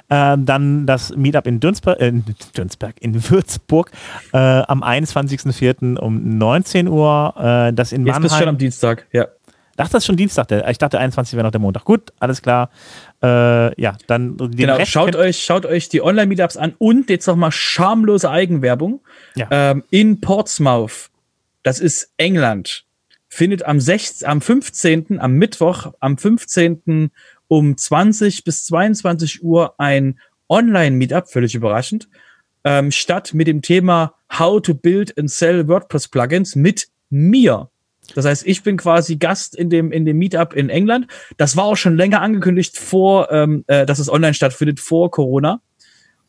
Äh, 0.08 0.36
dann 0.38 0.86
das 0.86 1.14
Meetup 1.16 1.46
in 1.46 1.60
Dünsberg, 1.60 2.00
äh, 2.00 2.12
Dünsberg 2.56 2.96
in 3.00 3.30
Würzburg 3.30 3.90
äh, 4.32 4.38
am 4.38 4.82
21.04. 4.82 5.96
um 5.98 6.38
19 6.38 6.88
Uhr. 6.88 7.34
Äh, 7.36 7.72
das 7.72 7.92
in 7.92 8.06
Jetzt 8.06 8.14
Mannheim. 8.14 8.22
bist 8.22 8.34
du 8.34 8.38
schon 8.38 8.48
am 8.48 8.58
Dienstag, 8.58 9.06
ja. 9.12 9.26
Ach, 9.76 9.88
das 9.88 10.02
ist 10.02 10.06
schon 10.06 10.16
Dienstag. 10.16 10.48
Der, 10.48 10.68
ich 10.68 10.78
dachte, 10.78 10.98
21 10.98 11.34
wäre 11.34 11.44
noch 11.44 11.52
der 11.52 11.60
Montag. 11.60 11.84
Gut, 11.84 12.12
alles 12.18 12.42
klar. 12.42 12.68
Äh, 13.22 13.80
ja, 13.80 13.96
dann 14.06 14.36
Genau, 14.36 14.76
Rest 14.76 14.90
schaut 14.90 15.14
euch, 15.14 15.44
schaut 15.44 15.66
euch 15.66 15.88
die 15.88 16.02
Online-Meetups 16.02 16.56
an 16.56 16.74
und 16.78 17.10
jetzt 17.10 17.26
noch 17.26 17.36
mal 17.36 17.50
schamlose 17.50 18.30
Eigenwerbung. 18.30 19.00
Ja. 19.34 19.48
Ähm, 19.50 19.84
in 19.90 20.20
Portsmouth, 20.20 21.10
das 21.62 21.80
ist 21.80 22.12
England, 22.16 22.84
findet 23.28 23.64
am, 23.64 23.78
16, 23.78 24.26
am 24.26 24.40
15., 24.40 25.20
am 25.20 25.32
Mittwoch, 25.32 25.92
am 26.00 26.16
15. 26.16 27.10
um 27.48 27.76
20 27.76 28.44
bis 28.44 28.64
22 28.64 29.42
Uhr 29.42 29.74
ein 29.78 30.18
Online-Meetup, 30.48 31.28
völlig 31.28 31.54
überraschend, 31.54 32.08
ähm, 32.64 32.90
statt 32.90 33.34
mit 33.34 33.46
dem 33.46 33.62
Thema 33.62 34.14
How 34.38 34.60
to 34.62 34.74
Build 34.74 35.16
and 35.18 35.30
Sell 35.30 35.68
WordPress-Plugins 35.68 36.56
mit 36.56 36.88
mir. 37.10 37.69
Das 38.14 38.24
heißt, 38.24 38.46
ich 38.46 38.62
bin 38.62 38.76
quasi 38.76 39.16
Gast 39.16 39.54
in 39.54 39.70
dem, 39.70 39.92
in 39.92 40.04
dem 40.04 40.18
Meetup 40.18 40.54
in 40.54 40.68
England. 40.68 41.06
Das 41.36 41.56
war 41.56 41.64
auch 41.64 41.76
schon 41.76 41.96
länger 41.96 42.22
angekündigt 42.22 42.78
vor, 42.78 43.30
ähm, 43.30 43.64
äh, 43.66 43.86
dass 43.86 43.98
es 43.98 44.10
online 44.10 44.34
stattfindet, 44.34 44.80
vor 44.80 45.10
Corona. 45.10 45.60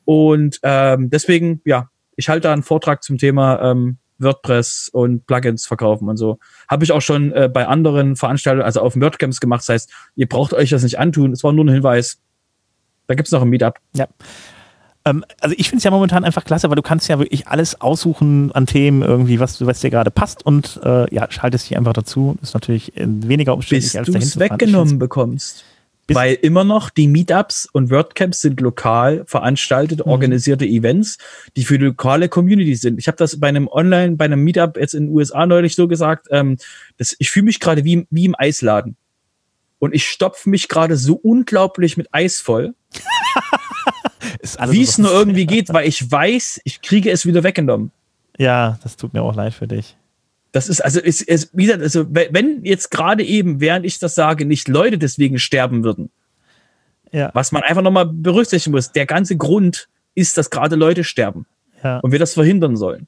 Und 0.06 0.60
ähm, 0.64 1.10
deswegen, 1.10 1.62
ja, 1.66 1.90
ich 2.16 2.30
halte 2.30 2.48
da 2.48 2.54
einen 2.54 2.64
Vortrag 2.64 3.04
zum 3.04 3.18
Thema 3.18 3.72
ähm, 3.72 3.98
WordPress 4.20 4.90
und 4.92 5.26
Plugins 5.26 5.66
verkaufen 5.66 6.08
und 6.08 6.18
so. 6.18 6.40
Habe 6.68 6.84
ich 6.84 6.92
auch 6.92 7.02
schon 7.02 7.32
äh, 7.34 7.50
bei 7.52 7.68
anderen 7.68 8.16
Veranstaltungen, 8.16 8.66
also 8.66 8.82
auf 8.82 8.96
WordCamps 8.96 9.40
gemacht. 9.40 9.62
Das 9.62 9.70
heißt, 9.70 9.94
ihr 10.16 10.28
braucht 10.28 10.54
euch 10.54 10.70
das 10.70 10.84
nicht 10.84 11.00
antun. 11.00 11.32
Es 11.32 11.44
war 11.44 11.54
nur 11.54 11.66
ein 11.66 11.74
Hinweis. 11.74 12.20
Da 13.08 13.16
gibt's 13.16 13.32
noch 13.32 13.42
ein 13.42 13.50
Meetup. 13.50 13.80
Ja. 13.94 14.08
Ähm, 15.04 15.26
also 15.40 15.56
ich 15.58 15.68
finde 15.70 15.78
es 15.80 15.84
ja 15.84 15.92
momentan 15.92 16.24
einfach 16.24 16.46
klasse, 16.46 16.70
weil 16.70 16.76
du 16.76 16.82
kannst 16.84 17.08
ja 17.10 17.18
wirklich 17.18 17.48
alles 17.48 17.82
aussuchen 17.82 18.52
an 18.52 18.68
Themen 18.68 19.02
irgendwie, 19.02 19.40
was, 19.40 19.58
du- 19.58 19.66
was 19.66 19.80
dir 19.82 19.90
gerade 19.90 20.12
passt 20.12 20.46
und 20.46 20.80
äh, 20.84 21.14
ja, 21.14 21.26
schaltest 21.32 21.70
dich 21.70 21.78
einfach 21.78 21.94
dazu. 21.94 22.38
Ist 22.42 22.54
natürlich 22.54 22.96
äh, 22.98 23.06
weniger 23.08 23.54
umständlich 23.56 23.92
bis 23.92 23.96
als 23.96 24.08
du 24.08 24.18
es 24.18 24.40
weggenommen 24.40 25.00
bekommst. 25.00 25.64
Weil 26.08 26.34
immer 26.42 26.66
noch 26.66 26.90
die 26.90 27.08
Meetups 27.08 27.70
und 27.72 27.90
WordCamps 27.90 28.42
sind 28.42 28.60
lokal 28.60 29.24
veranstaltete, 29.28 30.04
Mhm. 30.06 30.12
organisierte 30.12 30.66
Events, 30.66 31.18
die 31.56 31.64
für 31.64 31.80
die 31.80 31.86
lokale 31.86 32.28
Community 32.28 32.76
sind. 32.76 33.00
Ich 33.00 33.08
habe 33.08 33.16
das 33.18 33.40
bei 33.40 33.48
einem 33.48 33.68
Online, 33.70 34.18
bei 34.18 34.26
einem 34.26 34.44
Meetup 34.44 34.78
jetzt 34.78 34.94
in 34.94 35.06
den 35.08 35.16
USA 35.16 35.46
neulich 35.46 35.74
so 35.76 35.88
gesagt, 35.88 36.28
ähm, 36.32 36.58
dass 36.98 37.16
ich 37.18 37.30
fühle 37.32 37.46
mich 37.46 37.60
gerade 37.62 37.86
wie, 37.86 37.94
im- 37.94 38.08
wie 38.10 38.26
im 38.26 38.36
Eisladen. 38.38 38.98
Und 39.80 39.96
ich 39.96 40.06
stopfe 40.06 40.50
mich 40.50 40.68
gerade 40.68 40.98
so 40.98 41.14
unglaublich 41.16 41.96
mit 41.98 42.08
Eis 42.14 42.42
voll, 42.42 42.74
wie 44.42 44.82
es 44.82 44.98
nur 44.98 45.12
irgendwie 45.12 45.46
geht, 45.46 45.72
weil 45.74 45.88
ich 45.88 46.10
weiß, 46.12 46.62
ich 46.64 46.82
kriege 46.82 47.12
es 47.12 47.26
wieder 47.26 47.44
weggenommen. 47.44 47.92
Ja, 48.38 48.80
das 48.84 48.98
tut 48.98 49.14
mir 49.14 49.22
auch 49.22 49.36
leid 49.36 49.54
für 49.54 49.68
dich. 49.68 49.96
Das 50.52 50.68
ist 50.68 50.82
also, 50.82 51.00
ist, 51.00 51.22
ist, 51.22 51.50
wie 51.54 51.66
gesagt, 51.66 51.82
also 51.82 52.06
wenn 52.10 52.34
wenn 52.34 52.66
jetzt 52.66 52.92
gerade 52.92 53.24
eben, 53.24 53.62
während 53.62 53.86
ich 53.86 54.00
das 54.00 54.16
sage, 54.16 54.46
nicht 54.46 54.68
Leute 54.68 54.98
deswegen 54.98 55.40
sterben 55.40 55.84
würden, 55.84 56.10
Ja, 57.12 57.30
was 57.34 57.52
man 57.52 57.64
einfach 57.64 57.82
nochmal 57.82 58.06
berücksichtigen 58.06 58.74
muss, 58.76 58.92
der 58.92 59.06
ganze 59.06 59.38
Grund 59.38 59.88
ist, 60.16 60.38
dass 60.38 60.50
gerade 60.50 60.76
Leute 60.76 61.04
sterben 61.04 61.46
ja. 61.84 62.00
und 62.00 62.12
wir 62.12 62.20
das 62.20 62.34
verhindern 62.34 62.76
sollen. 62.76 63.08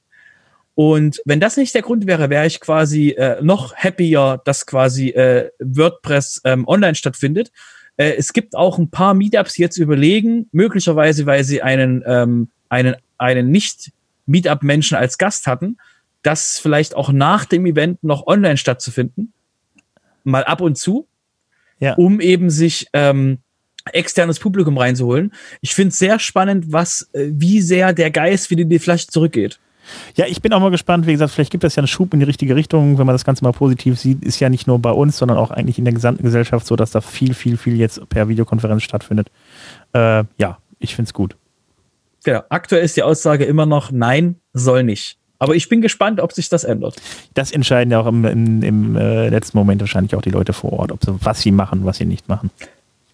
Und 0.76 1.22
wenn 1.26 1.40
das 1.40 1.58
nicht 1.58 1.76
der 1.76 1.84
Grund 1.84 2.08
wäre, 2.08 2.30
wäre 2.30 2.48
ich 2.48 2.60
quasi 2.60 3.10
äh, 3.10 3.42
noch 3.42 3.76
happier, 3.76 4.42
dass 4.46 4.66
quasi 4.66 5.10
äh, 5.10 5.52
WordPress 5.60 6.42
ähm, 6.46 6.68
online 6.68 6.96
stattfindet. 6.96 7.52
Äh, 7.98 8.14
es 8.18 8.34
gibt 8.34 8.56
auch 8.56 8.78
ein 8.78 8.90
paar 8.90 9.14
Meetups, 9.14 9.54
die 9.54 9.62
jetzt 9.62 9.78
überlegen, 9.78 10.48
möglicherweise, 10.52 11.26
weil 11.26 11.44
sie 11.44 11.62
einen, 11.62 12.04
ähm, 12.06 12.50
einen, 12.70 12.96
einen 13.18 13.52
Nicht-Meetup-Menschen 13.52 14.98
als 14.98 15.18
Gast 15.18 15.48
hatten, 15.48 15.78
das 16.24 16.60
vielleicht 16.60 16.96
auch 16.96 17.12
nach 17.12 17.46
dem 17.46 17.66
Event 17.66 18.04
noch 18.04 18.28
online 18.28 18.58
stattzufinden. 18.58 19.34
Mal 20.24 20.44
ab 20.46 20.62
und 20.62 20.78
zu 20.78 21.08
Ja. 21.80 21.96
um 21.96 22.22
eben 22.22 22.50
sich 22.50 22.88
ähm, 22.94 23.40
externes 23.92 24.40
Publikum 24.40 24.78
reinzuholen. 24.78 25.34
Ich 25.60 25.76
finde 25.76 25.90
es 25.90 26.00
sehr 26.00 26.18
spannend, 26.20 26.72
was, 26.72 27.10
äh, 27.14 27.28
wie 27.32 27.62
sehr 27.62 27.92
der 27.94 28.10
Geist 28.12 28.50
wieder 28.50 28.62
in 28.62 28.70
die 28.70 28.80
Flasche 28.80 29.08
zurückgeht. 29.08 29.60
Ja, 30.16 30.26
ich 30.28 30.42
bin 30.42 30.54
auch 30.54 30.60
mal 30.60 30.72
gespannt. 30.72 31.08
Wie 31.08 31.12
gesagt, 31.12 31.32
vielleicht 31.32 31.52
gibt 31.52 31.64
es 31.64 31.76
ja 31.76 31.82
einen 31.82 31.88
Schub 31.88 32.14
in 32.14 32.20
die 32.20 32.26
richtige 32.26 32.56
Richtung, 32.56 32.98
wenn 32.98 33.06
man 33.06 33.14
das 33.16 33.26
Ganze 33.26 33.44
mal 33.44 33.52
positiv 33.52 34.00
sieht. 34.00 34.24
Ist 34.24 34.40
ja 34.40 34.50
nicht 34.50 34.68
nur 34.68 34.80
bei 34.80 34.92
uns, 34.92 35.18
sondern 35.18 35.38
auch 35.38 35.52
eigentlich 35.52 35.78
in 35.78 35.86
der 35.86 35.94
gesamten 35.94 36.24
Gesellschaft 36.24 36.66
so, 36.68 36.76
dass 36.76 36.92
da 36.92 37.02
viel, 37.02 37.34
viel, 37.34 37.58
viel 37.58 37.76
jetzt 37.78 38.08
per 38.10 38.28
Videokonferenz 38.30 38.84
stattfindet. 38.84 39.30
Äh, 39.94 40.24
ja, 40.38 40.58
ich 40.80 40.96
finde 40.96 41.10
es 41.10 41.14
gut. 41.14 41.36
Genau. 42.24 42.42
Aktuell 42.50 42.84
ist 42.84 42.96
die 42.96 43.04
Aussage 43.04 43.44
immer 43.46 43.66
noch, 43.66 43.92
nein, 43.92 44.38
soll 44.54 44.84
nicht. 44.84 45.18
Aber 45.40 45.56
ich 45.56 45.68
bin 45.68 45.82
gespannt, 45.82 46.22
ob 46.22 46.32
sich 46.32 46.48
das 46.48 46.64
ändert. 46.64 46.96
Das 47.34 47.52
entscheiden 47.52 47.92
ja 47.92 48.00
auch 48.00 48.08
im, 48.08 48.24
im, 48.24 48.64
im 48.64 48.96
äh, 48.96 49.28
letzten 49.28 49.58
Moment 49.58 49.82
wahrscheinlich 49.82 50.16
auch 50.16 50.22
die 50.22 50.30
Leute 50.30 50.54
vor 50.54 50.72
Ort, 50.74 50.94
ob 50.94 51.04
sie, 51.04 51.14
was 51.20 51.42
sie 51.42 51.52
machen, 51.52 51.84
was 51.84 51.98
sie 51.98 52.06
nicht 52.06 52.30
machen. 52.30 52.50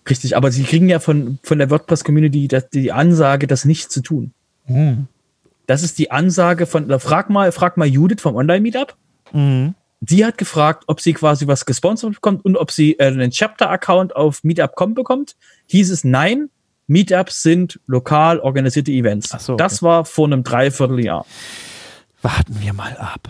Richtig, 0.07 0.37
aber 0.37 0.51
sie 0.51 0.63
kriegen 0.63 0.89
ja 0.89 0.99
von, 0.99 1.39
von 1.43 1.57
der 1.57 1.71
WordPress-Community 1.71 2.47
das- 2.47 2.69
die 2.69 2.91
Ansage, 2.91 3.47
das 3.47 3.65
nicht 3.65 3.91
zu 3.91 4.01
tun. 4.01 4.31
Das 5.69 5.83
ist 5.83 5.99
die 5.99 6.09
Ansage 6.09 6.65
von, 6.65 6.99
frag 6.99 7.29
mal, 7.29 7.51
frag 7.51 7.77
mal 7.77 7.87
Judith 7.87 8.21
vom 8.21 8.35
Online-Meetup. 8.35 8.95
Mhm. 9.33 9.75
Die 9.99 10.25
hat 10.25 10.39
gefragt, 10.39 10.85
ob 10.87 10.99
sie 10.99 11.13
quasi 11.13 11.45
was 11.45 11.63
gesponsert 11.63 12.15
bekommt 12.15 12.43
und 12.43 12.57
ob 12.57 12.71
sie 12.71 12.93
äh, 12.93 13.05
einen 13.05 13.29
Chapter-Account 13.29 14.15
auf 14.15 14.43
Meetup.com 14.43 14.95
bekommt. 14.95 15.35
Hieß 15.67 15.91
es 15.91 16.03
nein. 16.03 16.49
Meetups 16.87 17.43
sind 17.43 17.79
lokal 17.85 18.39
organisierte 18.39 18.89
Events. 18.91 19.29
So, 19.29 19.53
okay. 19.53 19.61
Das 19.61 19.83
war 19.83 20.05
vor 20.05 20.25
einem 20.25 20.41
Dreivierteljahr. 20.41 21.23
Warten 22.23 22.59
wir 22.61 22.73
mal 22.73 22.97
ab. 22.97 23.29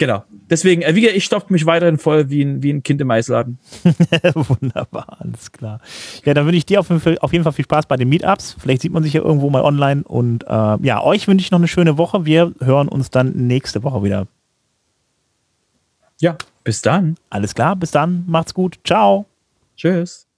Genau. 0.00 0.24
Deswegen, 0.48 0.80
äh, 0.80 0.94
wie 0.94 1.06
ich 1.08 1.26
stopfe 1.26 1.52
mich 1.52 1.66
weiterhin 1.66 1.98
voll 1.98 2.30
wie 2.30 2.42
ein, 2.42 2.62
wie 2.62 2.72
ein 2.72 2.82
Kind 2.82 3.02
im 3.02 3.10
Eisladen. 3.10 3.58
Wunderbar, 4.34 5.18
alles 5.20 5.52
klar. 5.52 5.78
Ja, 6.24 6.32
dann 6.32 6.46
wünsche 6.46 6.56
ich 6.56 6.64
dir 6.64 6.80
auf 6.80 6.88
jeden, 6.88 7.02
Fall, 7.02 7.18
auf 7.18 7.34
jeden 7.34 7.44
Fall 7.44 7.52
viel 7.52 7.66
Spaß 7.66 7.84
bei 7.84 7.98
den 7.98 8.08
Meetups. 8.08 8.56
Vielleicht 8.58 8.80
sieht 8.80 8.94
man 8.94 9.02
sich 9.02 9.12
ja 9.12 9.20
irgendwo 9.20 9.50
mal 9.50 9.60
online. 9.60 10.02
Und 10.04 10.44
äh, 10.44 10.78
ja, 10.80 11.02
euch 11.02 11.28
wünsche 11.28 11.44
ich 11.44 11.50
noch 11.50 11.58
eine 11.58 11.68
schöne 11.68 11.98
Woche. 11.98 12.24
Wir 12.24 12.54
hören 12.60 12.88
uns 12.88 13.10
dann 13.10 13.32
nächste 13.46 13.82
Woche 13.82 14.02
wieder. 14.02 14.26
Ja, 16.18 16.38
bis 16.64 16.80
dann. 16.80 17.16
Alles 17.28 17.54
klar, 17.54 17.76
bis 17.76 17.90
dann, 17.90 18.24
macht's 18.26 18.54
gut. 18.54 18.78
Ciao. 18.84 19.26
Tschüss. 19.76 20.29